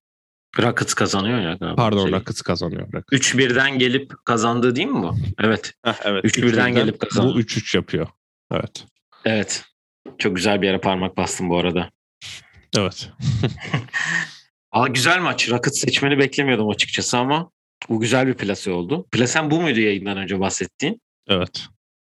[0.59, 1.55] Rockets kazanıyor ya.
[1.55, 2.13] Galiba Pardon şey.
[2.13, 2.93] Rockets kazanıyor.
[2.93, 3.35] Rockets.
[3.35, 5.17] 3-1'den gelip kazandığı değil mi bu?
[5.39, 5.75] Evet.
[5.85, 6.25] Heh, evet.
[6.25, 7.35] 3-1'den gelip kazandı.
[7.35, 8.07] Bu 3-3 yapıyor.
[8.53, 8.85] Evet.
[9.25, 9.65] Evet.
[10.19, 11.91] Çok güzel bir yere parmak bastım bu arada.
[12.77, 13.11] Evet.
[14.73, 15.51] Aa, güzel maç.
[15.51, 17.51] Rockets seçmeni beklemiyordum açıkçası ama
[17.89, 19.07] bu güzel bir plase oldu.
[19.13, 21.01] Plasen bu muydu yayından önce bahsettiğin?
[21.29, 21.67] Evet.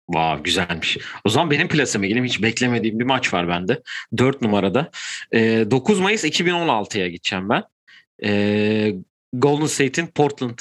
[0.09, 0.97] Vav güzelmiş.
[1.25, 2.25] O zaman benim plaseme geleyim.
[2.25, 3.81] Hiç beklemediğim bir maç var bende.
[4.17, 4.91] 4 numarada.
[5.31, 7.63] E, ee, 9 Mayıs 2016'ya gideceğim ben.
[8.23, 8.95] E,
[9.33, 10.59] Golden State'in Portland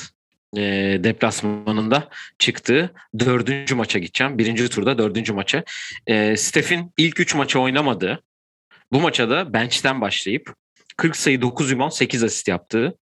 [0.56, 0.60] e,
[1.04, 4.38] deplasmanında çıktığı dördüncü maça gideceğim.
[4.38, 5.64] Birinci turda dördüncü maça.
[6.06, 8.22] E, Steph'in ilk üç maça oynamadığı
[8.92, 10.54] bu maça da bench'ten başlayıp
[10.96, 12.98] 40 sayı 9 rebound 8 asist yaptığı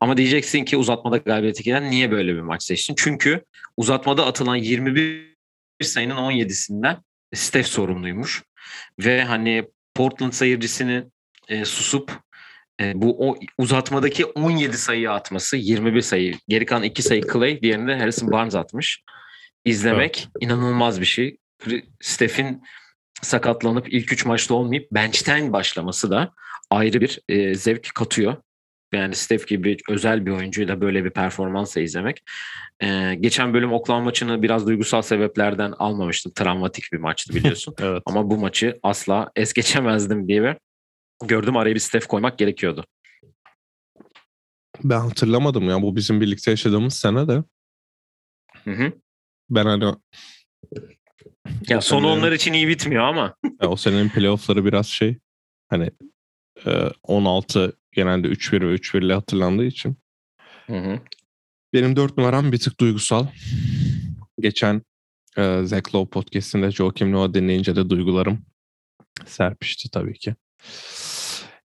[0.00, 2.94] ama diyeceksin ki uzatmada galibiyete giden niye böyle bir maç seçtin?
[2.98, 3.44] Çünkü
[3.76, 5.36] uzatmada atılan 21
[5.82, 6.96] sayının 17'sinden
[7.34, 8.42] Steph sorumluymuş.
[8.98, 11.10] Ve hani Portland sayıcısını
[11.48, 12.12] e, susup
[12.80, 16.34] e, bu o, uzatmadaki 17 sayı atması 21 sayı.
[16.48, 19.02] Geri kalan 2 sayı Clay, diğerini de Harrison Barnes atmış.
[19.64, 20.44] İzlemek evet.
[20.44, 21.36] inanılmaz bir şey.
[22.00, 22.62] Steph'in
[23.22, 26.32] sakatlanıp ilk 3 maçta olmayıp bench'ten başlaması da
[26.70, 28.36] ayrı bir e, zevk katıyor
[28.92, 32.22] yani Steph gibi özel bir oyuncuyla böyle bir performansla izlemek.
[32.82, 36.32] Ee, geçen bölüm Oklahoma maçını biraz duygusal sebeplerden almamıştım.
[36.32, 37.74] Travmatik bir maçtı biliyorsun.
[37.80, 38.02] evet.
[38.06, 40.56] Ama bu maçı asla es geçemezdim diye bir
[41.24, 42.84] gördüm araya bir Steph koymak gerekiyordu.
[44.84, 47.42] Ben hatırlamadım ya bu bizim birlikte yaşadığımız sene de.
[48.64, 48.92] Hı hı.
[49.50, 49.94] Ben hani
[51.68, 53.34] ya sonu onlar için iyi bitmiyor ama.
[53.62, 55.18] ya o senenin playoff'ları biraz şey
[55.68, 55.90] hani
[57.02, 59.96] 16 genelde 3-1 ve 3-1 ile hatırlandığı için.
[60.66, 61.00] Hı hı.
[61.72, 63.26] Benim 4 numaram bir tık duygusal.
[64.40, 64.82] Geçen
[65.36, 68.46] e, Zach Lowe podcastinde Joakim Noah dinleyince de duygularım
[69.26, 70.34] serpişti tabii ki.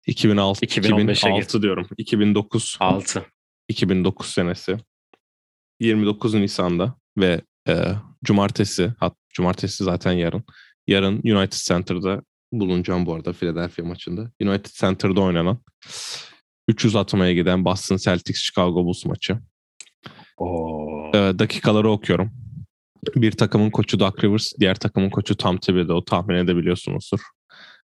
[0.06, 1.86] 2006, 2006 diyorum.
[1.98, 2.76] 2009.
[2.80, 3.26] 6.
[3.68, 4.78] 2009 senesi.
[5.80, 7.84] 29 Nisan'da ve e,
[8.24, 10.44] cumartesi, hat, cumartesi zaten yarın.
[10.86, 14.30] Yarın United Center'da bulunacağım bu arada Philadelphia maçında.
[14.42, 15.58] United Center'da oynanan
[16.68, 19.38] 300 atmaya giden Boston Celtics Chicago Bulls maçı.
[20.36, 21.10] Oo.
[21.14, 22.32] Ee, dakikaları okuyorum.
[23.16, 27.20] Bir takımın koçu Doug Rivers, diğer takımın koçu Tom Thibodeau tahmin edebiliyorsunuzdur.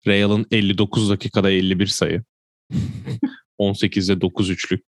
[0.07, 2.23] Real'ın 59 dakikada 51 sayı.
[3.59, 4.83] 18'de 9 üçlük.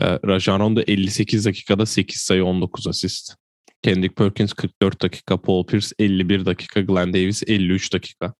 [0.00, 3.34] Ee, Rajon Rondo 58 dakikada 8 sayı 19 asist.
[3.82, 8.34] Kendrick Perkins 44 dakika, Paul Pierce 51 dakika, Glenn Davis 53 dakika.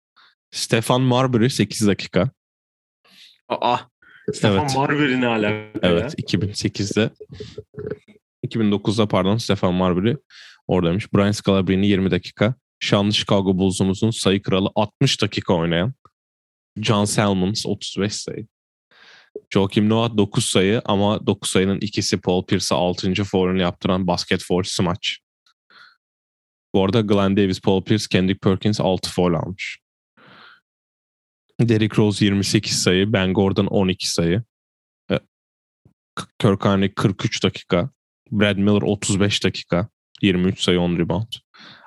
[0.50, 2.30] Stefan Marbury 8 dakika.
[3.48, 3.78] Aa,
[4.32, 4.76] Stefan evet.
[4.76, 6.38] Marbury ne alaka Evet, ya?
[6.38, 7.10] 2008'de
[8.46, 10.16] 2009'da pardon Stefan Marbury
[10.66, 11.12] oradaymış.
[11.14, 12.54] Brian Scalabrine 20 dakika.
[12.80, 15.94] Şanlı Chicago Bulls'umuzun sayı kralı 60 dakika oynayan
[16.76, 18.46] John Salmons 35 sayı.
[19.50, 23.24] Joakim Noah 9 sayı ama 9 sayının ikisi Paul Pierce'a 6.
[23.24, 25.18] foul'ünü yaptıran basket foul maç.
[26.74, 29.78] Bu arada Glenn Davis, Paul Pierce, Kendrick Perkins 6 foul almış.
[31.60, 34.42] Derrick Rose 28 sayı, Ben Gordon 12 sayı.
[35.10, 35.18] E,
[36.38, 37.90] Kirk Henry 43 dakika.
[38.32, 39.88] Brad Miller 35 dakika.
[40.22, 41.32] 23 sayı 10 rebound.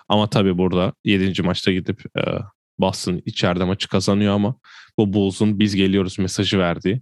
[0.09, 1.41] Ama tabii burada 7.
[1.41, 2.21] maçta gidip e,
[2.79, 4.55] Boston içeride maçı kazanıyor ama
[4.97, 7.01] bu Bulls'un biz geliyoruz mesajı verdiği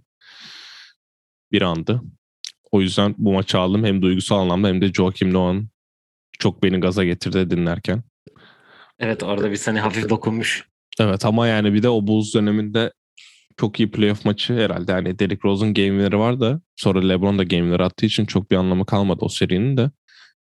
[1.52, 2.02] bir andı.
[2.72, 5.70] O yüzden bu maçı aldım hem duygusal anlamda hem de Joakim Noah'ın
[6.38, 8.02] çok beni gaza getirdi dinlerken.
[8.98, 10.68] Evet orada bir seni hafif dokunmuş.
[11.00, 12.92] Evet ama yani bir de o Bulls döneminde
[13.56, 14.92] çok iyi playoff maçı herhalde.
[14.92, 18.50] Yani Derrick Rose'un game winner'ı var da sonra LeBron da game winner attığı için çok
[18.50, 19.90] bir anlamı kalmadı o serinin de.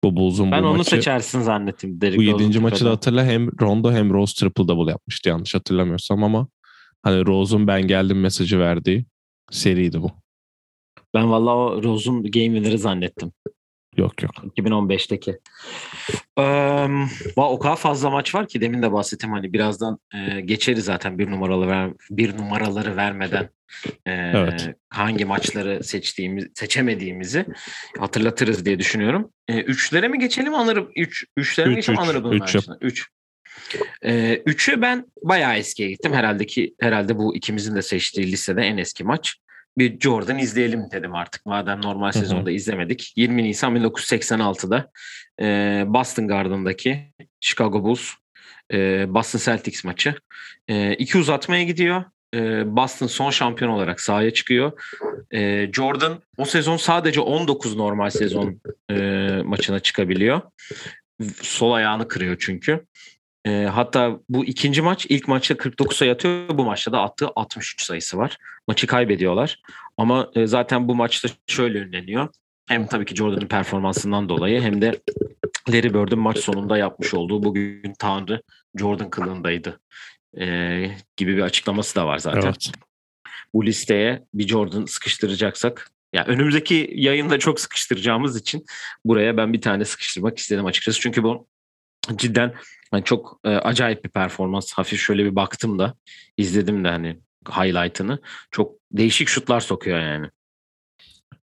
[0.05, 2.01] Bu Bulls'un ben bu onu maçı, seçersin zannettim.
[2.01, 6.23] Derrick bu yedinci maçı da hatırla hem Rondo hem Rose triple double yapmıştı yanlış hatırlamıyorsam
[6.23, 6.47] ama
[7.03, 9.05] hani Rose'un ben geldim mesajı verdiği
[9.51, 10.11] seriydi bu.
[11.13, 13.31] Ben vallahi o Rose'un game winner'ı zannettim.
[13.97, 14.31] Yok yok.
[14.57, 15.39] 2015'teki.
[16.39, 21.19] Ee, o kadar fazla maç var ki demin de bahsettim hani birazdan e, geçeriz zaten
[21.19, 23.49] bir numaralı ver, bir numaraları vermeden
[24.05, 24.69] e, evet.
[24.89, 27.45] hangi maçları seçtiğimiz seçemediğimizi
[27.99, 29.31] hatırlatırız diye düşünüyorum.
[29.47, 30.91] E, üçlere mi geçelim anırım?
[30.95, 32.67] Üç, üçlere mi geçelim anırım üç, üç.
[32.81, 33.07] üç.
[34.05, 36.13] Ee, üçü ben bayağı eskiye gittim.
[36.13, 39.37] Herhalde ki herhalde bu ikimizin de seçtiği listede en eski maç
[39.77, 41.45] bir Jordan izleyelim dedim artık.
[41.45, 43.13] Madem normal sezonda izlemedik.
[43.15, 44.91] 20 Nisan 1986'da
[45.41, 48.11] e, Boston Garden'daki Chicago Bulls
[48.73, 50.15] e, Boston Celtics maçı.
[50.67, 52.03] E, iki uzatmaya gidiyor.
[52.35, 52.39] E,
[52.75, 54.71] Boston son şampiyon olarak sahaya çıkıyor.
[55.33, 58.61] E, Jordan o sezon sadece 19 normal sezon
[58.91, 58.95] e,
[59.45, 60.41] maçına çıkabiliyor.
[61.41, 62.85] Sol ayağını kırıyor çünkü.
[63.45, 66.57] E, hatta bu ikinci maç ilk maçta 49 sayı atıyor.
[66.57, 68.37] Bu maçta da attığı 63 sayısı var.
[68.67, 69.61] Maçı kaybediyorlar.
[69.97, 72.29] Ama e, zaten bu maçta şöyle ünleniyor.
[72.67, 74.99] Hem tabii ki Jordan'ın performansından dolayı hem de
[75.69, 78.41] Larry Bird'ün maç sonunda yapmış olduğu bugün Tanrı
[78.79, 79.79] Jordan kılığındaydı
[80.39, 80.45] e,
[81.17, 82.41] gibi bir açıklaması da var zaten.
[82.41, 82.71] Evet.
[83.53, 88.65] Bu listeye bir Jordan sıkıştıracaksak ya yani önümüzdeki yayında çok sıkıştıracağımız için
[89.05, 90.99] buraya ben bir tane sıkıştırmak istedim açıkçası.
[90.99, 91.47] Çünkü bu
[92.15, 92.53] cidden
[92.95, 94.73] yani çok e, acayip bir performans.
[94.73, 95.95] Hafif şöyle bir baktım da
[96.37, 98.19] izledim de hani highlight'ını.
[98.51, 100.29] Çok değişik şutlar sokuyor yani.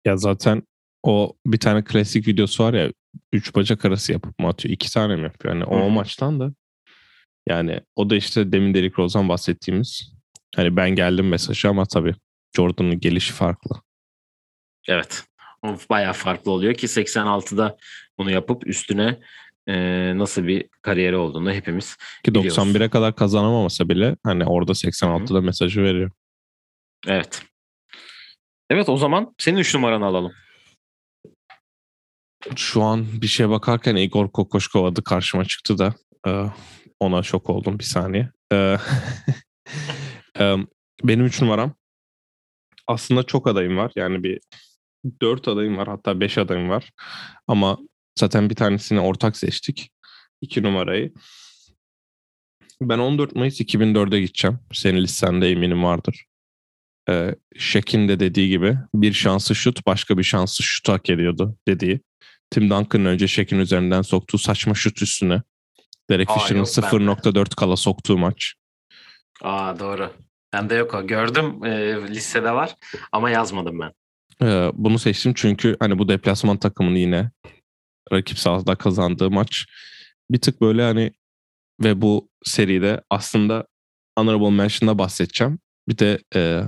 [0.05, 0.63] Ya zaten
[1.03, 2.91] o bir tane klasik videosu var ya
[3.31, 4.73] üç bacak arası yapıp mı atıyor?
[4.73, 5.53] iki tane mi yapıyor?
[5.53, 6.51] Yani o, o maçtan da
[7.47, 10.13] yani o da işte demin Derrick Rose'dan bahsettiğimiz
[10.55, 12.15] hani ben geldim mesajı ama tabii
[12.55, 13.81] Jordan'ın gelişi farklı.
[14.87, 15.23] Evet.
[15.63, 17.77] O bayağı farklı oluyor ki 86'da
[18.17, 19.19] bunu yapıp üstüne
[19.67, 19.73] e,
[20.17, 25.41] nasıl bir kariyeri olduğunu hepimiz Ki 91'e kadar kazanamamasa bile hani orada 86'da Hı.
[25.41, 26.11] mesajı veriyor.
[27.07, 27.41] Evet.
[28.69, 30.33] Evet o zaman senin 3 numaranı alalım.
[32.55, 35.95] Şu an bir şeye bakarken Igor Kokoşkov adı karşıma çıktı da
[36.99, 38.31] ona şok oldum bir saniye.
[41.03, 41.73] Benim 3 numaram
[42.87, 43.91] aslında çok adayım var.
[43.95, 44.39] Yani bir
[45.21, 46.91] 4 adayım var hatta 5 adayım var.
[47.47, 47.77] Ama
[48.19, 49.91] Zaten bir tanesini ortak seçtik.
[50.41, 51.13] İki numarayı.
[52.81, 54.59] Ben 14 Mayıs 2004'e gideceğim.
[54.73, 56.25] Senin listende eminim vardır.
[57.09, 62.01] Ee, Şek'in de dediği gibi bir şanslı şut başka bir şanslı şut hak ediyordu dediği.
[62.49, 65.41] Tim Duncan'ın önce Şek'in üzerinden soktuğu saçma şut üstüne.
[66.09, 68.53] Derek Fisher'ın 0.4 kala soktuğu maç.
[69.41, 70.13] Aa doğru.
[70.53, 71.07] Ben de yok o.
[71.07, 72.75] Gördüm e, listede var
[73.11, 73.91] ama yazmadım ben.
[74.41, 77.31] Ee, bunu seçtim çünkü hani bu deplasman takımını yine
[78.11, 79.65] rakip sahada kazandığı maç
[80.31, 81.11] bir tık böyle hani
[81.83, 83.67] ve bu seride aslında
[84.17, 85.59] Honorable Mention'da bahsedeceğim.
[85.87, 86.63] Bir de e,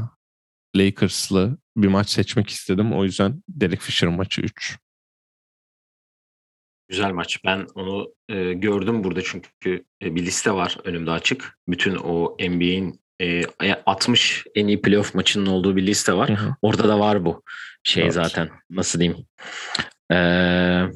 [0.75, 2.93] Lakers'lı bir maç seçmek istedim.
[2.93, 4.77] O yüzden Derek Fisher maçı 3.
[6.89, 7.39] Güzel maç.
[7.45, 11.57] Ben onu e, gördüm burada çünkü e, bir liste var önümde açık.
[11.67, 13.43] Bütün o NBA'in e,
[13.85, 16.29] 60 en iyi playoff maçının olduğu bir liste var.
[16.29, 16.55] Hı hı.
[16.61, 17.43] Orada da var bu
[17.83, 18.13] şey evet.
[18.13, 18.49] zaten.
[18.69, 19.25] Nasıl diyeyim?
[20.11, 20.91] Eee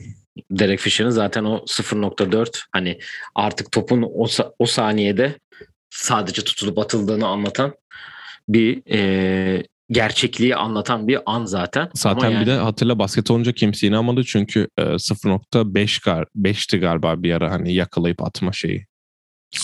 [0.51, 2.99] Derek Fisher'ın zaten o 0.4 hani
[3.35, 4.27] artık topun o,
[4.59, 5.39] o saniyede
[5.89, 7.73] sadece tutulup atıldığını anlatan
[8.49, 11.89] bir e, gerçekliği anlatan bir an zaten.
[11.93, 17.23] Zaten Ama bir de hatırla basket olunca kimse inanmadı çünkü e, 0.5 gar 5'ti galiba
[17.23, 18.85] bir ara hani yakalayıp atma şeyi.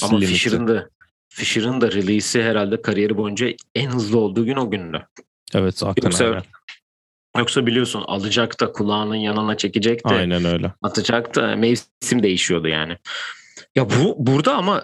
[0.03, 0.89] Ama Fisher'ın da
[1.29, 5.07] Fisher'ın da release'i herhalde kariyeri boyunca en hızlı olduğu gün o gündü.
[5.53, 6.41] Evet zaten Yoksa öyle.
[7.39, 10.73] Yoksa biliyorsun alacak da kulağının yanına çekecek de Aynen öyle.
[10.81, 12.97] atacak da mevsim değişiyordu yani.
[13.75, 14.83] Ya bu burada ama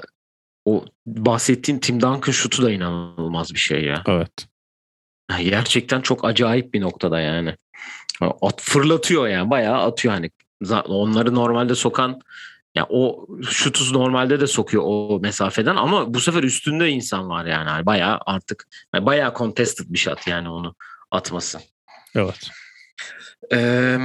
[0.65, 4.03] o bahsettiğin Tim Duncan şutu da inanılmaz bir şey ya.
[4.07, 4.47] Evet.
[5.39, 7.55] Gerçekten çok acayip bir noktada yani.
[8.41, 10.31] At fırlatıyor yani bayağı atıyor hani.
[10.85, 12.21] Onları normalde sokan
[12.75, 17.69] ya o şutu normalde de sokuyor o mesafeden ama bu sefer üstünde insan var yani.
[17.69, 20.75] yani bayağı artık yani bayağı contested bir shot yani onu
[21.11, 21.59] atması.
[22.15, 22.49] Evet.
[23.53, 23.97] Ee,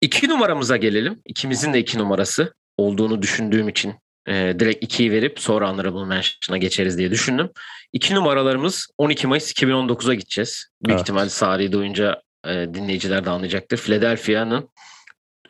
[0.00, 1.22] iki numaramıza gelelim.
[1.26, 3.94] İkimizin de iki numarası olduğunu düşündüğüm için
[4.28, 7.50] e, direkt ikiyi verip sonra Honorable Mention'a geçeriz diye düşündüm.
[7.92, 10.66] İki numaralarımız 12 Mayıs 2019'a gideceğiz.
[10.82, 11.00] Büyük evet.
[11.00, 13.78] ihtimalle Sari'yi duyunca e, dinleyiciler de anlayacaktır.
[13.78, 14.70] Philadelphia'nın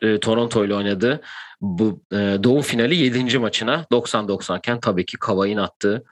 [0.01, 1.21] e, Toronto ile oynadığı
[1.61, 3.37] bu e, doğu finali 7.
[3.37, 6.03] maçına 90-90 iken tabii ki Kavay'ın attığı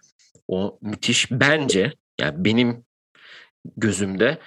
[0.48, 2.86] o müthiş bence yani benim
[3.78, 4.38] gözümde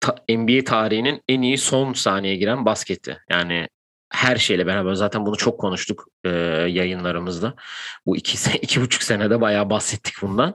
[0.00, 3.18] ta, NBA tarihinin en iyi son saniye giren basketi.
[3.30, 3.68] Yani
[4.10, 6.28] her şeyle beraber zaten bunu çok konuştuk e,
[6.68, 7.54] yayınlarımızda.
[8.06, 10.54] Bu iki, iki buçuk senede bayağı bahsettik bundan.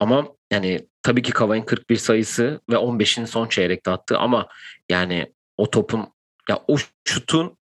[0.00, 4.48] Ama yani tabii ki Kavay'ın 41 sayısı ve 15'in son çeyrekte attığı ama
[4.88, 6.06] yani o topun
[6.48, 7.56] ya o şutun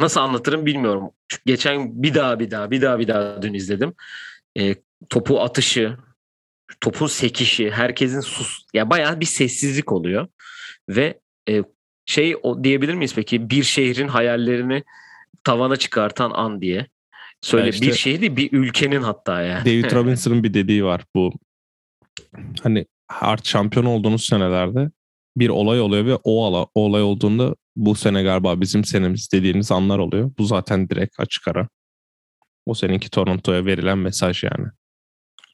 [0.00, 1.10] nasıl anlatırım bilmiyorum.
[1.46, 3.94] Geçen bir daha bir daha bir daha bir daha dün izledim.
[4.58, 4.74] E,
[5.08, 5.96] topu atışı,
[6.80, 10.28] topun sekişi, herkesin sus ya bayağı bir sessizlik oluyor
[10.88, 11.62] ve e,
[12.06, 14.84] şey o diyebilir miyiz peki bir şehrin hayallerini
[15.44, 16.86] tavana çıkartan an diye.
[17.40, 19.64] Söyle işte, bir şehir değil bir ülkenin hatta yani.
[19.64, 21.32] David Robinson'ın bir dediği var bu.
[22.62, 24.90] Hani art şampiyon olduğunuz senelerde
[25.36, 29.72] bir olay oluyor ve o, ala, o olay olduğunda bu sene galiba bizim senemiz dediğiniz
[29.72, 30.30] anlar oluyor.
[30.38, 31.68] Bu zaten direkt açık ara.
[32.66, 34.66] O seninki Toronto'ya verilen mesaj yani.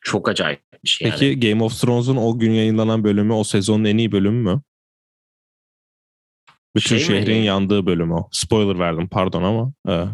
[0.02, 1.40] Çok acayip bir şey Peki yani.
[1.40, 4.62] Game of Thrones'un o gün yayınlanan bölümü o sezonun en iyi bölümü mü?
[6.76, 7.44] Bütün şey şehrin mi?
[7.44, 8.28] yandığı bölüm o.
[8.32, 9.72] Spoiler verdim pardon ama.
[9.88, 10.06] E.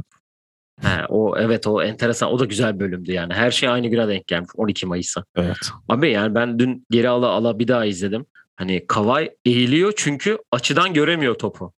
[0.82, 3.34] He, o evet o enteresan o da güzel bir bölümdü yani.
[3.34, 5.24] Her şey aynı güne denk gelmiş 12 Mayıs'a.
[5.36, 5.56] Evet.
[5.88, 8.26] Abi yani ben dün geri ala ala bir daha izledim.
[8.56, 11.72] Hani Kavay eğiliyor çünkü açıdan göremiyor topu.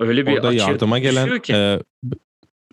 [0.00, 1.52] Öyle bir Orada yardıma gelen ki.
[1.54, 1.80] E,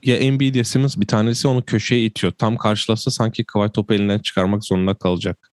[0.07, 2.33] ya Embiid ya Simmons bir tanesi onu köşeye itiyor.
[2.33, 5.51] Tam karşılasa sanki Kavay topu elinden çıkarmak zorunda kalacak.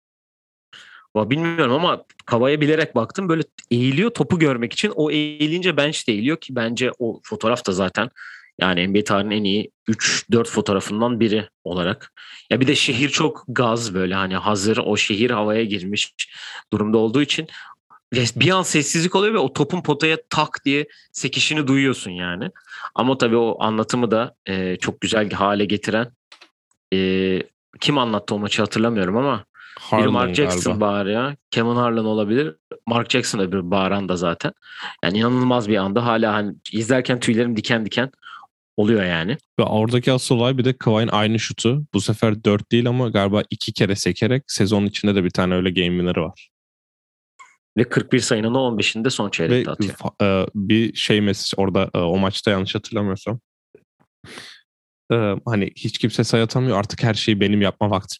[1.16, 3.28] Bilmiyorum ama Kavaya bilerek baktım.
[3.28, 4.92] Böyle eğiliyor topu görmek için.
[4.96, 8.10] O eğilince bench de eğiliyor ki bence o fotoğraf da zaten
[8.60, 12.12] yani NBA tarihinin en iyi 3-4 fotoğrafından biri olarak.
[12.50, 16.14] Ya bir de şehir çok gaz böyle hani hazır o şehir havaya girmiş
[16.72, 17.48] durumda olduğu için
[18.12, 22.50] bir an sessizlik oluyor ve o topun potaya tak diye sekişini duyuyorsun yani.
[22.94, 26.12] Ama tabii o anlatımı da e, çok güzel hale getiren
[26.94, 27.42] e,
[27.80, 29.44] kim anlattı o maçı hatırlamıyorum ama
[29.78, 31.10] Harlan biri Mark Jackson galiba.
[31.10, 31.36] ya.
[31.50, 32.54] Kevin Harlan olabilir.
[32.86, 34.52] Mark Jackson öbür bağıran da zaten.
[35.04, 38.10] Yani inanılmaz bir anda hala hani izlerken tüylerim diken diken
[38.76, 39.36] oluyor yani.
[39.60, 41.84] Ve oradaki asıl olay bir de Kawhi'nin aynı şutu.
[41.94, 45.70] Bu sefer 4 değil ama galiba 2 kere sekerek sezonun içinde de bir tane öyle
[45.70, 46.48] game winner'ı var.
[47.78, 49.94] Ve 41 sayının 15'inde son çeyrekte atıyor.
[50.22, 53.40] E, bir şey mesaj orada e, o maçta yanlış hatırlamıyorsam.
[55.12, 58.16] E, hani hiç kimse sayı atamıyor artık her şeyi benim yapma vakti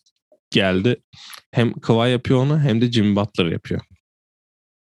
[0.50, 0.96] geldi.
[1.52, 3.80] Hem Kawhi yapıyor onu hem de Jimmy Butler yapıyor.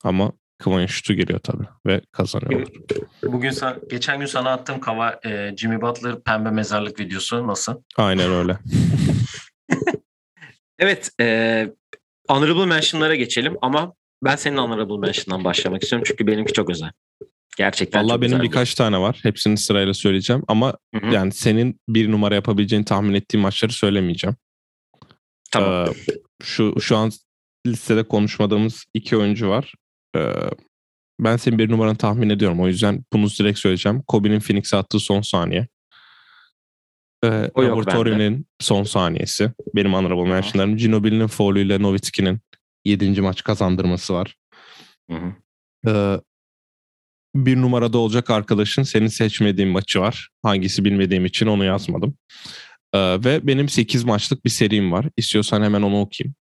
[0.03, 2.67] Ama Kawhi'nin şutu geliyor tabii ve kazanıyor.
[3.23, 7.81] Bugün sana, geçen gün sana attığım Kawhi, e, Jimmy Butler pembe mezarlık videosu nasıl?
[7.97, 8.57] Aynen öyle.
[10.79, 11.67] evet, e,
[12.27, 16.91] honorable mention'lara geçelim ama ben senin honorable mention'dan başlamak istiyorum çünkü benimki çok özel.
[17.57, 18.75] Gerçekten Vallahi benim birkaç bir.
[18.75, 19.19] tane var.
[19.23, 21.13] Hepsini sırayla söyleyeceğim ama Hı-hı.
[21.13, 24.35] yani senin bir numara yapabileceğini tahmin ettiğim maçları söylemeyeceğim.
[25.51, 25.87] Tamam.
[25.89, 25.93] Ee,
[26.43, 27.11] şu şu an
[27.67, 29.73] listede konuşmadığımız iki oyuncu var.
[30.15, 30.33] Ee,
[31.19, 32.59] ben senin bir numaranı tahmin ediyorum.
[32.59, 34.03] O yüzden bunu direkt söyleyeceğim.
[34.07, 35.67] Kobe'nin Phoenix'e attığı son saniye.
[37.23, 39.51] Ee, Robert son saniyesi.
[39.75, 40.77] Benim honorable mentionlarım.
[40.77, 42.39] Ginobili'nin foul'üyle Nowitzki'nin
[42.85, 43.21] 7.
[43.21, 44.35] maç kazandırması var.
[45.11, 45.33] Hı hı.
[45.87, 46.21] Ee,
[47.35, 50.29] bir numarada olacak arkadaşın senin seçmediğin maçı var.
[50.43, 52.17] Hangisi bilmediğim için onu yazmadım.
[52.93, 55.05] Ee, ve benim 8 maçlık bir serim var.
[55.17, 56.35] İstiyorsan hemen onu okuyayım.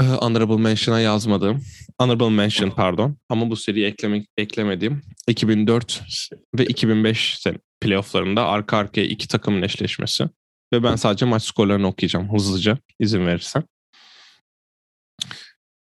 [0.00, 1.64] Ee, Honorable Mention'a yazmadım.
[1.98, 3.16] Honorable Mention pardon.
[3.28, 6.02] Ama bu seriyi eklemek, eklemediğim 2004
[6.58, 7.46] ve 2005
[7.80, 10.24] playofflarında arka arkaya iki takımın eşleşmesi.
[10.72, 13.64] Ve ben sadece maç skorlarını okuyacağım hızlıca izin verirsen.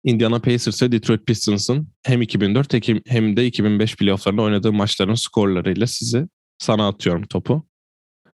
[0.03, 2.73] Indiana Pacers ve Detroit Pistons'ın hem 2004
[3.07, 6.27] hem de 2005 playofflarında oynadığı maçların skorlarıyla sizi
[6.57, 7.67] sana atıyorum topu.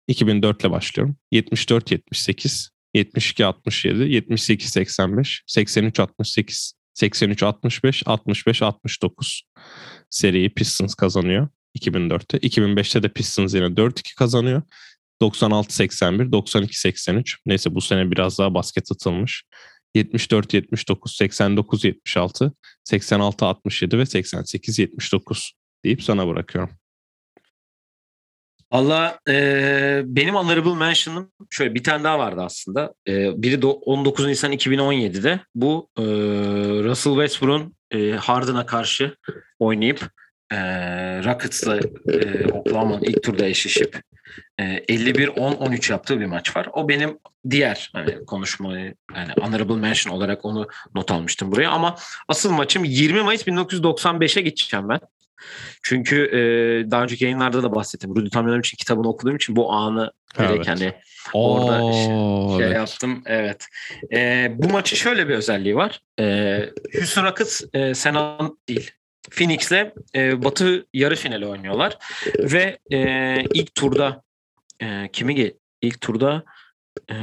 [0.07, 1.15] 2004 ile başlıyorum.
[1.33, 9.41] 74-78, 72-67, 78-85, 83-68, 83-65, 65-69
[10.09, 12.37] seriyi Pistons kazanıyor 2004'te.
[12.37, 14.61] 2005'te de Pistons yine 4-2 kazanıyor.
[15.21, 17.37] 96-81, 92-83.
[17.45, 19.43] Neyse bu sene biraz daha basket atılmış.
[19.95, 22.51] 74-79, 89-76,
[22.89, 25.51] 86-67 ve 88-79
[25.85, 26.69] deyip sana bırakıyorum.
[28.71, 32.93] Valla e, benim honorable mention'ım şöyle bir tane daha vardı aslında.
[33.07, 36.03] E, biri de 19 Nisan 2017'de bu e,
[36.83, 39.15] Russell Westbrook'un e, Harden'a karşı
[39.59, 40.09] oynayıp
[40.51, 40.57] e,
[41.23, 44.01] Rockets'la e, Oklahoma'nın ilk turda eşleşip
[44.57, 46.67] e, 51-10-13 yaptığı bir maç var.
[46.73, 47.19] O benim
[47.49, 51.95] diğer hani konuşmayı yani honorable mention olarak onu not almıştım buraya ama
[52.27, 54.99] asıl maçım 20 Mayıs 1995'e geçeceğim ben.
[55.83, 56.39] Çünkü e,
[56.91, 58.15] daha önceki yayınlarda da bahsettim.
[58.15, 60.49] Rudy Tomjanovic'in kitabını okuduğum için bu anı evet.
[60.49, 60.93] direkt hani
[61.33, 62.03] Oo, orada şey,
[62.57, 62.75] şey evet.
[62.75, 63.23] yaptım.
[63.25, 63.65] Evet.
[64.13, 66.01] E, bu maçın şöyle bir özelliği var.
[66.19, 68.91] E, Houston Rockets e, Senan değil.
[69.29, 71.97] Phoenix'le e, Batı yarı finali oynuyorlar
[72.39, 74.23] ve e, ilk turda
[74.81, 76.43] e, kimi ge- ilk turda
[77.11, 77.15] e,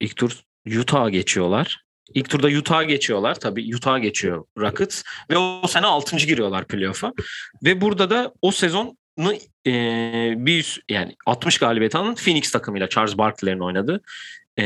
[0.00, 0.42] ilk tur
[0.80, 1.84] Utah'a geçiyorlar.
[2.14, 3.34] İlk turda Utah'a geçiyorlar.
[3.34, 6.16] Tabii Utah'a geçiyor Rockets ve o sene 6.
[6.16, 7.12] giriyorlar playoff'a.
[7.64, 8.98] Ve burada da o sezon
[9.66, 14.00] e, bir yani 60 galibiyet alan Phoenix takımıyla Charles Barkley'lerin oynadı.
[14.56, 14.64] E,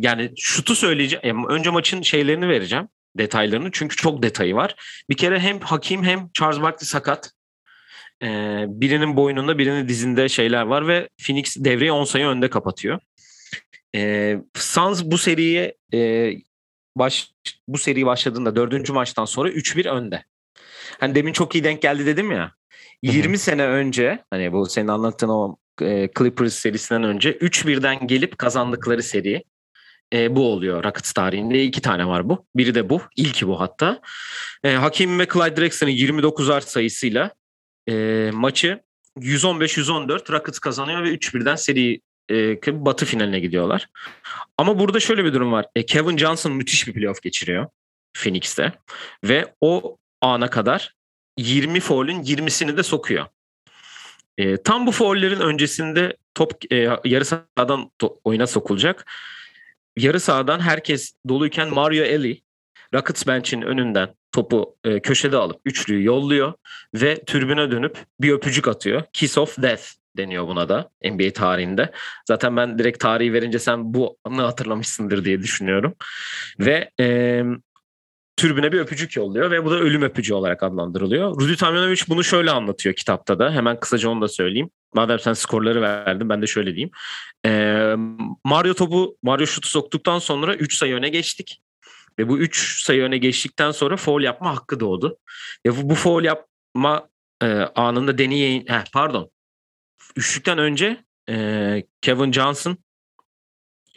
[0.00, 1.48] yani şutu söyleyeceğim.
[1.48, 2.88] Önce maçın şeylerini vereceğim
[3.18, 4.76] detaylarını çünkü çok detayı var.
[5.10, 7.32] Bir kere hem Hakim hem Charles Barkley sakat.
[8.22, 13.00] Ee, birinin boynunda birinin dizinde şeyler var ve Phoenix devreyi 10 sayı önde kapatıyor.
[13.94, 16.30] Ee, Suns bu seriye e,
[16.96, 17.30] baş
[17.68, 20.24] bu seri başladığında dördüncü maçtan sonra 3-1 önde.
[21.00, 22.52] Hani demin çok iyi denk geldi dedim ya.
[23.02, 29.02] 20 sene önce hani bu senin anlattığın o e, Clippers serisinden önce 3-1'den gelip kazandıkları
[29.02, 29.44] seri
[30.14, 31.64] e, bu oluyor Rockets tarihinde.
[31.64, 32.46] iki tane var bu.
[32.56, 33.02] Biri de bu.
[33.16, 34.00] İlki bu hatta.
[34.64, 37.30] E, Hakim ve Clyde Drexler'ın 29 art sayısıyla
[37.88, 38.80] e, maçı
[39.18, 42.00] 115-114 Rockets kazanıyor ve 3-1'den seri
[42.30, 43.88] e, batı finaline gidiyorlar.
[44.58, 45.66] Ama burada şöyle bir durum var.
[45.76, 47.66] E, Kevin Johnson müthiş bir playoff geçiriyor
[48.14, 48.72] Phoenix'te
[49.24, 50.94] ve o ana kadar
[51.38, 53.26] 20 foul'ün 20'sini de sokuyor.
[54.38, 59.06] E, tam bu foul'lerin öncesinde top e, yarı sahadan to- oyuna sokulacak
[59.96, 62.42] yarı sahadan herkes doluyken Mario Eli
[62.94, 66.52] Rockets bench'in önünden topu e, köşede alıp üçlüyü yolluyor
[66.94, 69.02] ve türbüne dönüp bir öpücük atıyor.
[69.12, 69.82] Kiss of Death
[70.16, 71.92] deniyor buna da NBA tarihinde.
[72.28, 75.94] Zaten ben direkt tarihi verince sen bu anı hatırlamışsındır diye düşünüyorum.
[76.60, 77.42] Ve e,
[78.36, 81.40] türbüne bir öpücük yolluyor ve bu da ölüm öpücüğü olarak adlandırılıyor.
[81.40, 83.52] Rudy Tomjanovic bunu şöyle anlatıyor kitapta da.
[83.52, 84.70] Hemen kısaca onu da söyleyeyim.
[84.94, 86.90] Madem sen skorları verdin ben de şöyle diyeyim.
[87.46, 87.94] Ee,
[88.44, 91.62] Mario topu, Mario şutu soktuktan sonra 3 sayı öne geçtik.
[92.18, 95.18] Ve bu 3 sayı öne geçtikten sonra foul yapma hakkı doğdu.
[95.66, 97.08] Ve bu, bu foul yapma
[97.42, 99.30] e, anında deneyin, heh, pardon.
[100.16, 102.78] Üçlükten önce e, Kevin Johnson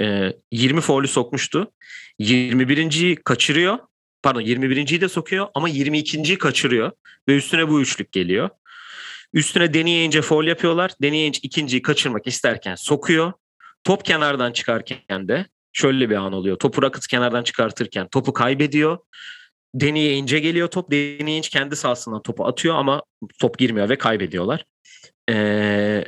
[0.02, 1.72] e, 20 foul'ü sokmuştu.
[2.20, 3.80] 21.yi kaçırıyor.
[4.24, 6.92] Pardon 21.yi de sokuyor ama 22.yi kaçırıyor.
[7.28, 8.50] Ve üstüne bu üçlük geliyor.
[9.34, 10.92] Üstüne deneyince foul yapıyorlar.
[11.02, 13.34] Deneyince ikinciyi kaçırmak isterken sokuyor.
[13.84, 16.58] Top kenardan çıkarken de şöyle bir an oluyor.
[16.60, 18.98] Topu Rockets kenardan çıkartırken topu kaybediyor.
[19.76, 20.92] Deneyince geliyor top.
[20.92, 23.04] Deneyince kendi sahasından topu atıyor ama
[23.40, 24.66] top girmiyor ve kaybediyorlar.
[25.30, 26.06] Ee,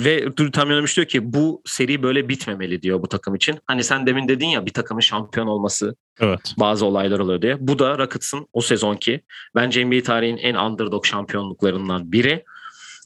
[0.00, 3.58] ve Tamyanovic diyor ki bu seri böyle bitmemeli diyor bu takım için.
[3.66, 6.54] Hani sen demin dedin ya bir takımın şampiyon olması evet.
[6.58, 7.56] bazı olaylar oluyor diye.
[7.60, 9.20] Bu da Rockets'ın o sezonki
[9.54, 12.44] bence NBA tarihinin en underdog şampiyonluklarından biri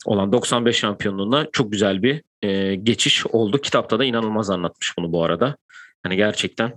[0.06, 3.60] olan 95 şampiyonluğuna çok güzel bir e, geçiş oldu.
[3.60, 5.56] Kitapta da inanılmaz anlatmış bunu bu arada.
[6.02, 6.72] Hani gerçekten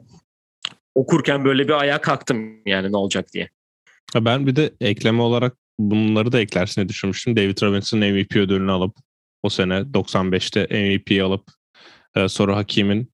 [0.95, 3.49] okurken böyle bir ayağa kalktım yani ne olacak diye.
[4.15, 7.35] Ben bir de ekleme olarak bunları da eklersin diye düşünmüştüm.
[7.35, 8.95] David Robinson MVP ödülünü alıp
[9.43, 11.47] o sene 95'te MVP alıp
[12.15, 13.13] e, sonra Hakim'in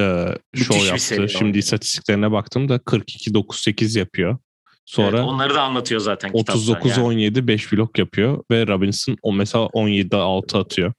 [0.00, 1.28] e, show yaptı.
[1.38, 4.38] Şimdi istatistiklerine baktım da 42-9-8 yapıyor.
[4.86, 7.06] Sonra evet, onları da anlatıyor zaten 39 yani.
[7.06, 10.92] 17 5 blok yapıyor ve Robinson o mesela 17 6 atıyor.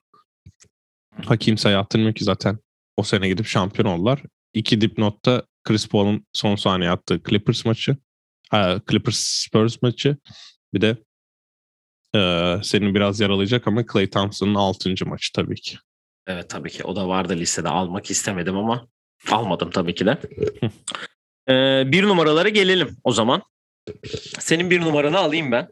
[1.25, 2.59] Hakim sayı attırmıyor ki zaten
[2.97, 4.23] o sene gidip şampiyon oldular.
[4.53, 7.97] İki dipnotta Chris Paul'un son saniye attığı Clippers maçı.
[8.53, 10.17] E, Clippers Spurs maçı.
[10.73, 10.97] Bir de
[12.15, 14.93] ee, seni biraz yaralayacak ama Clay Thompson'ın 6.
[15.05, 15.77] maçı tabii ki.
[16.27, 16.83] Evet tabii ki.
[16.83, 17.69] O da vardı listede.
[17.69, 18.87] Almak istemedim ama
[19.31, 20.17] almadım tabii ki de.
[21.49, 23.41] ee, bir numaralara gelelim o zaman.
[24.39, 25.67] Senin bir numaranı alayım ben.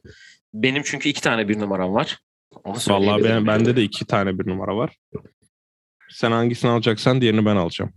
[0.54, 2.20] Benim çünkü iki tane bir numaram var.
[2.64, 4.98] Onu Vallahi ben, bende de iki tane bir numara var.
[6.10, 7.94] Sen hangisini alacaksan diğerini ben alacağım.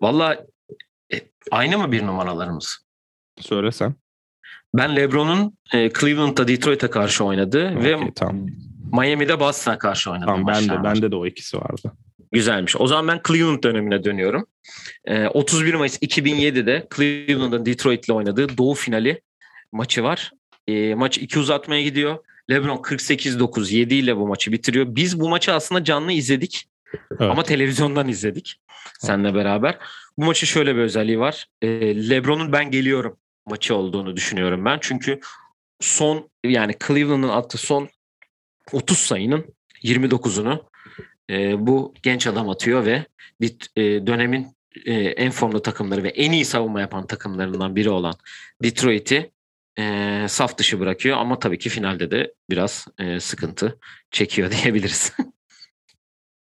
[0.00, 0.38] Vallahi
[1.14, 2.78] e, aynı mı bir numaralarımız?
[3.40, 3.94] Söylesen.
[4.74, 8.46] Ben LeBron'un e, Cleveland'da Detroit'e karşı oynadı okay, ve tamam.
[8.92, 10.26] Miami'de Boston'a karşı oynadı.
[10.26, 11.92] Tamam ben de, bende de o ikisi vardı.
[12.32, 12.76] Güzelmiş.
[12.76, 14.46] O zaman ben Cleveland dönemine dönüyorum.
[15.04, 19.20] Ee, 31 Mayıs 2007'de Cleveland'ın Detroit'le oynadığı doğu finali
[19.72, 20.30] maçı var.
[20.68, 22.18] Ee, maç iki uzatmaya gidiyor.
[22.50, 24.86] LeBron 48-9 7 ile bu maçı bitiriyor.
[24.88, 26.68] Biz bu maçı aslında canlı izledik.
[26.94, 27.30] Evet.
[27.30, 28.56] Ama televizyondan izledik.
[28.98, 29.78] Seninle beraber.
[30.18, 31.46] Bu maçın şöyle bir özelliği var.
[31.62, 31.68] Ee,
[32.10, 33.16] LeBron'un ben geliyorum
[33.46, 34.78] maçı olduğunu düşünüyorum ben.
[34.80, 35.20] Çünkü
[35.80, 37.88] son yani Cleveland'ın attığı son
[38.72, 40.64] 30 sayının 29'unu
[41.30, 43.06] e, bu genç adam atıyor ve
[43.40, 48.14] bir e, dönemin e, en formda takımları ve en iyi savunma yapan takımlarından biri olan
[48.62, 49.32] Detroit'i
[49.78, 53.78] e, saf dışı bırakıyor ama tabii ki finalde de biraz e, sıkıntı
[54.10, 55.12] çekiyor diyebiliriz.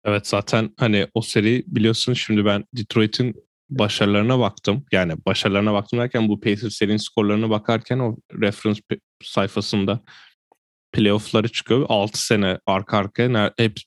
[0.06, 4.86] evet zaten hani o seri biliyorsun şimdi ben Detroit'in başarılarına baktım.
[4.92, 8.82] Yani başarılarına baktım derken bu Pacers serinin skorlarına bakarken o reference
[9.24, 10.04] sayfasında
[10.92, 11.86] playoff'ları çıkıyor.
[11.90, 13.78] 6 sene arka arkaya hep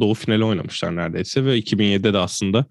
[0.00, 2.66] Doğu finali oynamışlar neredeyse ve 2007'de de aslında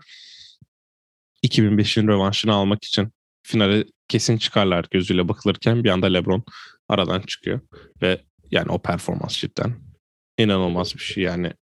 [1.46, 3.12] 2005'in rövanşını almak için
[3.44, 6.44] finale kesin çıkarlar gözüyle bakılırken bir anda LeBron
[6.90, 7.60] aradan çıkıyor
[8.02, 9.76] ve yani o performans cidden
[10.38, 11.54] inanılmaz bir şey yani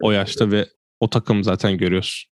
[0.00, 0.68] o yaşta ve
[1.00, 2.32] o takım zaten görüyorsun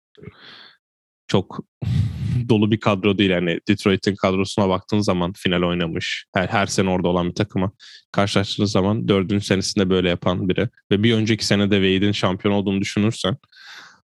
[1.29, 1.61] çok
[2.49, 3.31] dolu bir kadro değil.
[3.31, 6.27] Yani Detroit'in kadrosuna baktığın zaman final oynamış.
[6.35, 7.73] Her, her sene orada olan bir takıma
[8.13, 10.69] karşılaştığınız zaman dördüncü senesinde böyle yapan biri.
[10.91, 13.37] Ve bir önceki sene de Wade'in şampiyon olduğunu düşünürsen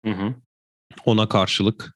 [0.06, 0.36] hı hı.
[1.06, 1.94] ona karşılık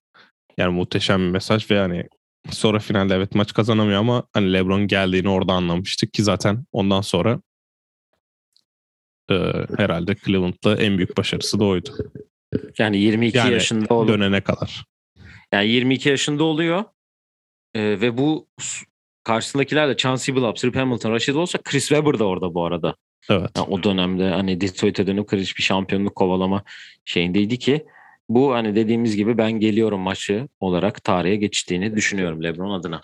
[0.58, 2.08] yani muhteşem bir mesaj ve yani
[2.50, 7.42] sonra finalde evet maç kazanamıyor ama hani LeBron geldiğini orada anlamıştık ki zaten ondan sonra
[9.32, 9.36] e,
[9.78, 11.90] herhalde Cleveland'da en büyük başarısı da oydu.
[12.78, 14.86] Yani 22 yani yaşında olup dönene kadar.
[15.54, 16.84] Yani 22 yaşında oluyor.
[17.76, 18.48] Ee, ve bu
[19.24, 22.96] karşısındakiler de Chauncey Billups, Rip Hamilton, Rashid olsa Chris Webber da orada bu arada.
[23.30, 23.50] Evet.
[23.58, 26.64] Yani o dönemde hani Detroit'e dönüp kriz bir şampiyonluk kovalama
[27.06, 27.86] şeyindeydi ki
[28.30, 33.02] bu hani dediğimiz gibi ben geliyorum maçı olarak tarihe geçtiğini düşünüyorum LeBron adına.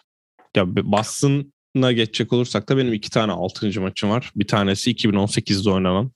[0.55, 4.31] Ya Boston'a geçecek olursak da benim iki tane altıncı maçım var.
[4.35, 6.11] Bir tanesi 2018'de oynanan.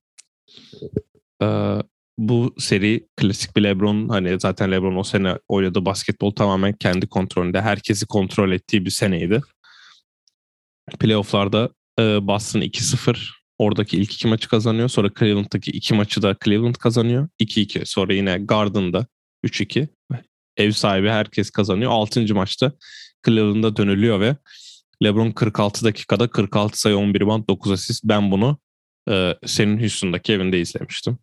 [1.42, 1.78] Ee,
[2.18, 7.62] bu seri klasik bir LeBron hani zaten LeBron o sene oynadığı basketbol tamamen kendi kontrolünde
[7.62, 9.42] herkesi kontrol ettiği bir seneydi.
[11.00, 14.90] Playoff'larda e, Boston 2-0 oradaki ilk iki maçı kazanıyor.
[14.90, 17.28] Sonra Cleveland'daki iki maçı da Cleveland kazanıyor.
[17.40, 17.86] 2-2.
[17.86, 19.08] Sonra yine Garden'da
[19.46, 19.88] 3-2.
[20.58, 21.92] Ev sahibi herkes kazanıyor.
[21.92, 22.72] Altıncı maçta
[23.26, 24.36] Cleveland'a dönülüyor ve
[25.04, 28.04] LeBron 46 dakikada 46 sayı 11 band 9 asist.
[28.04, 28.58] Ben bunu
[29.10, 31.18] e, senin Houston'daki evinde izlemiştim.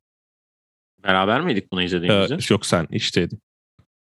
[1.04, 2.34] Beraber miydik bunu izlediğimizde?
[2.34, 3.42] Ee, yok sen işteydin.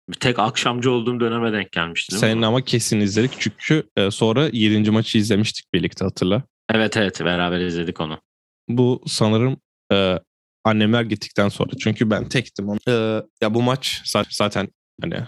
[0.09, 2.17] Bir tek akşamcı olduğum döneme denk gelmişti.
[2.17, 4.91] Senin ama kesin izledik çünkü e, sonra 7.
[4.91, 6.43] maçı izlemiştik birlikte hatırla.
[6.71, 8.21] Evet evet beraber izledik onu.
[8.69, 9.57] Bu sanırım
[9.93, 10.19] e,
[10.65, 12.69] annemler gittikten sonra çünkü ben tektim.
[12.89, 14.69] E, ya bu maç zaten
[15.03, 15.21] hani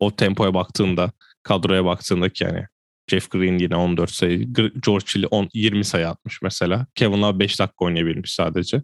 [0.00, 2.66] o tempoya baktığında kadroya baktığında ki yani
[3.10, 4.52] Jeff Green yine 14 sayı,
[4.82, 6.86] George Hill 10, 20 sayı atmış mesela.
[6.94, 8.82] Kevin Love 5 dakika oynayabilmiş sadece.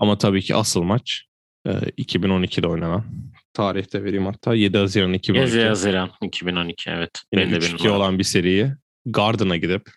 [0.00, 1.24] Ama tabii ki asıl maç
[1.66, 3.04] e, 2012'de oynanan.
[3.52, 5.56] Tarihte vereyim hatta 7 Haziran 2012.
[5.56, 7.10] 7 Haziran 2012 evet.
[7.32, 8.72] Yine 3-2 olan bir seriyi
[9.06, 9.90] Garden'a gidip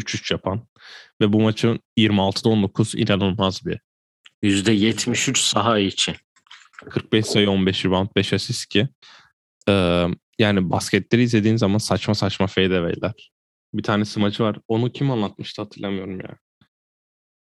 [0.00, 0.66] 3-3 yapan
[1.20, 3.80] ve bu maçın 26'da 19 inanılmaz bir.
[4.42, 6.14] %73 saha için.
[6.90, 8.88] 45 sayı 15 rebound 5 asist ki
[9.68, 10.06] ee,
[10.38, 13.30] yani basketleri izlediğin zaman saçma saçma fadeaway'ler.
[13.74, 14.56] Bir tanesi maçı var.
[14.68, 16.36] Onu kim anlatmıştı hatırlamıyorum ya.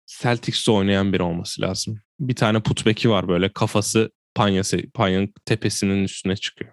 [0.06, 2.00] Celtics'te oynayan biri olması lazım.
[2.20, 6.72] Bir tane putback'i var böyle kafası panyası, panyanın tepesinin üstüne çıkıyor.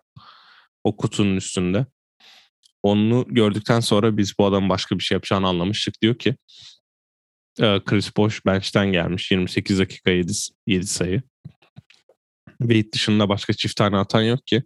[0.84, 1.86] O kutunun üstünde.
[2.84, 6.02] Onu gördükten sonra biz bu adam başka bir şey yapacağını anlamıştık.
[6.02, 6.36] Diyor ki
[7.60, 9.32] Chris Bosh bench'ten gelmiş.
[9.32, 10.32] 28 dakika 7,
[10.68, 11.22] 7 sayı.
[12.60, 14.64] Wade dışında başka çift tane atan yok ki.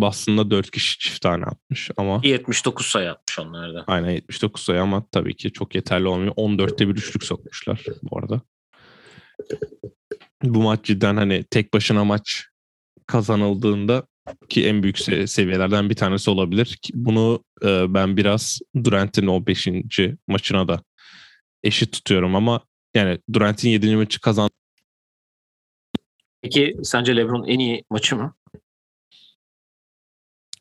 [0.00, 3.84] Boston'da 4 kişi çift tane atmış ama 79 sayı atmış onlarda.
[3.86, 6.34] Aynen 79 sayı ama tabii ki çok yeterli olmuyor.
[6.34, 8.40] 14'te bir üçlük sokmuşlar bu arada.
[10.42, 12.46] Bu maç cidden hani tek başına maç
[13.06, 14.06] kazanıldığında
[14.48, 14.98] ki en büyük
[15.30, 16.78] seviyelerden bir tanesi olabilir.
[16.94, 19.68] Bunu e, ben biraz Durant'in o 5.
[20.26, 20.82] maçına da
[21.62, 22.60] eşit tutuyorum ama
[22.94, 23.96] yani Durant'in 7.
[23.96, 24.50] maçı kazan
[26.42, 28.34] Peki sence LeBron en iyi maçı mı?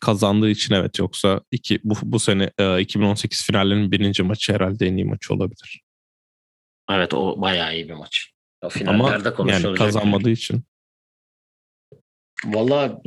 [0.07, 4.97] Kazandığı için evet yoksa iki bu, bu sene e, 2018 finallerinin birinci maçı herhalde en
[4.97, 5.81] iyi maçı olabilir.
[6.89, 8.31] Evet o bayağı iyi bir maç.
[8.61, 10.63] O finallerde Ama yani kazanmadığı için.
[12.45, 13.01] Valla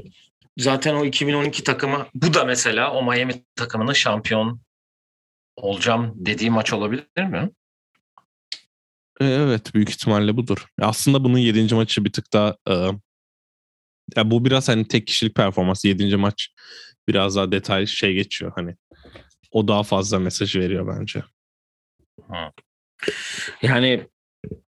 [0.59, 4.61] zaten o 2012 takımı bu da mesela o Miami takımının şampiyon
[5.57, 7.51] olacağım dediği maç olabilir mi?
[9.21, 10.67] E, evet büyük ihtimalle budur.
[10.81, 11.75] Aslında bunun 7.
[11.75, 12.75] maçı bir tık daha e,
[14.17, 15.85] ya bu biraz hani tek kişilik performans.
[15.85, 16.17] 7.
[16.17, 16.49] maç
[17.09, 18.77] biraz daha detay şey geçiyor hani.
[19.51, 21.23] O daha fazla mesaj veriyor bence.
[23.63, 24.07] Yani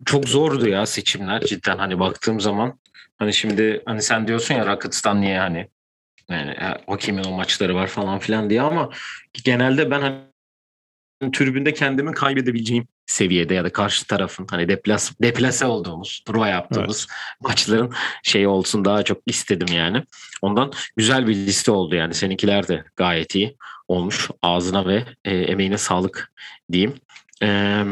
[0.05, 2.78] çok zordu ya seçimler cidden hani baktığım zaman.
[3.16, 5.68] Hani şimdi hani sen diyorsun ya Rakıts'tan niye hani
[6.28, 8.91] yani e, o kimin o maçları var falan filan diye ama
[9.45, 10.32] genelde ben hani
[11.31, 17.41] tribünde kendimi kaybedebileceğim seviyede ya da karşı tarafın hani deplas deplase olduğumuz, prova yaptığımız evet.
[17.41, 17.93] maçların
[18.23, 20.05] şey olsun daha çok istedim yani.
[20.43, 22.14] Ondan güzel bir liste oldu yani.
[22.14, 23.57] Seninkiler de gayet iyi
[23.89, 24.31] olmuş.
[24.43, 26.33] Ağzına ve e, emeğine sağlık
[26.73, 26.95] diyeyim.
[27.43, 27.85] Ee,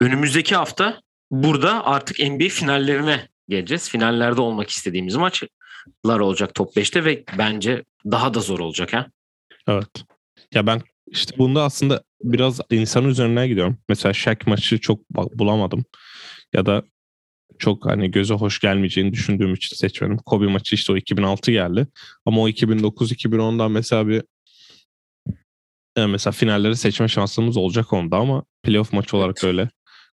[0.00, 1.00] önümüzdeki hafta
[1.30, 3.88] burada artık NBA finallerine geleceğiz.
[3.88, 9.06] Finallerde olmak istediğimiz maçlar olacak top 5'te ve bence daha da zor olacak ha.
[9.68, 9.88] Evet.
[10.54, 13.78] Ya ben işte bunda aslında biraz insan üzerine gidiyorum.
[13.88, 15.84] Mesela Shaq maçı çok bulamadım.
[16.54, 16.82] Ya da
[17.58, 20.18] çok hani göze hoş gelmeyeceğini düşündüğüm için seçmedim.
[20.18, 21.86] Kobe maçı işte o 2006 geldi.
[22.26, 24.22] Ama o 2009-2010'dan mesela bir
[25.96, 29.70] e, mesela finalleri seçme şansımız olacak onda ama playoff maçı olarak öyle.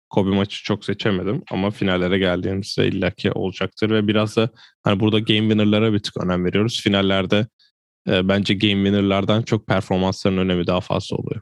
[0.10, 4.50] Kobe maçı çok seçemedim ama finallere geldiğimizde illaki olacaktır ve biraz da
[4.84, 6.82] hani burada game winner'lara bir tık önem veriyoruz.
[6.82, 7.48] Finallerde
[8.10, 11.42] e, bence game winner'lardan çok performansların önemi daha fazla oluyor.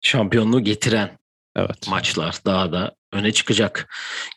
[0.00, 1.18] Şampiyonluğu getiren
[1.56, 1.88] evet.
[1.88, 3.88] maçlar daha da öne çıkacak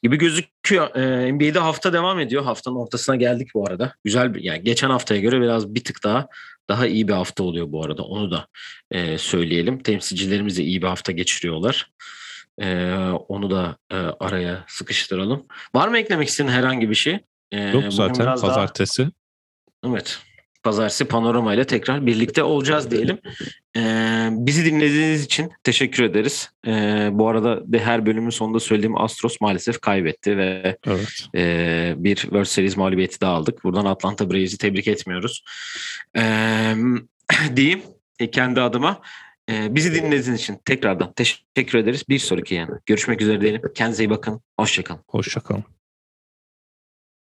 [0.03, 0.95] gibi gözüküyor.
[0.95, 2.43] Ee, NBA'de hafta devam ediyor.
[2.43, 3.95] Haftanın ortasına geldik bu arada.
[4.03, 6.27] Güzel bir yani geçen haftaya göre biraz bir tık daha
[6.69, 8.03] daha iyi bir hafta oluyor bu arada.
[8.03, 8.47] Onu da
[8.91, 9.83] e, söyleyelim.
[9.83, 11.91] Temsilcilerimiz de iyi bir hafta geçiriyorlar.
[12.61, 12.95] E,
[13.27, 15.45] onu da e, araya sıkıştıralım.
[15.75, 17.19] Var mı eklemek istediğin herhangi bir şey?
[17.51, 19.09] E, Yok zaten pazartesi.
[19.83, 19.93] Daha...
[19.93, 20.19] Evet.
[20.63, 23.17] Pazartesi Panorama ile tekrar birlikte olacağız diyelim.
[23.77, 26.51] Ee, bizi dinlediğiniz için teşekkür ederiz.
[26.67, 31.27] Ee, bu arada de her bölümün sonunda söylediğim Astros maalesef kaybetti ve evet.
[31.35, 33.63] e, bir World Series mağlubiyeti daha aldık.
[33.63, 35.43] Buradan Atlanta Braves'i tebrik etmiyoruz.
[36.17, 36.73] Ee,
[37.55, 37.81] diyeyim
[38.19, 39.01] e, kendi adıma.
[39.49, 42.03] E, bizi dinlediğiniz için tekrardan teşekkür ederiz.
[42.09, 42.71] Bir sonraki yani.
[42.85, 43.61] Görüşmek üzere diyelim.
[43.75, 44.41] Kendinize iyi bakın.
[44.57, 45.01] Hoşçakalın.
[45.07, 45.80] Hoşçakalın.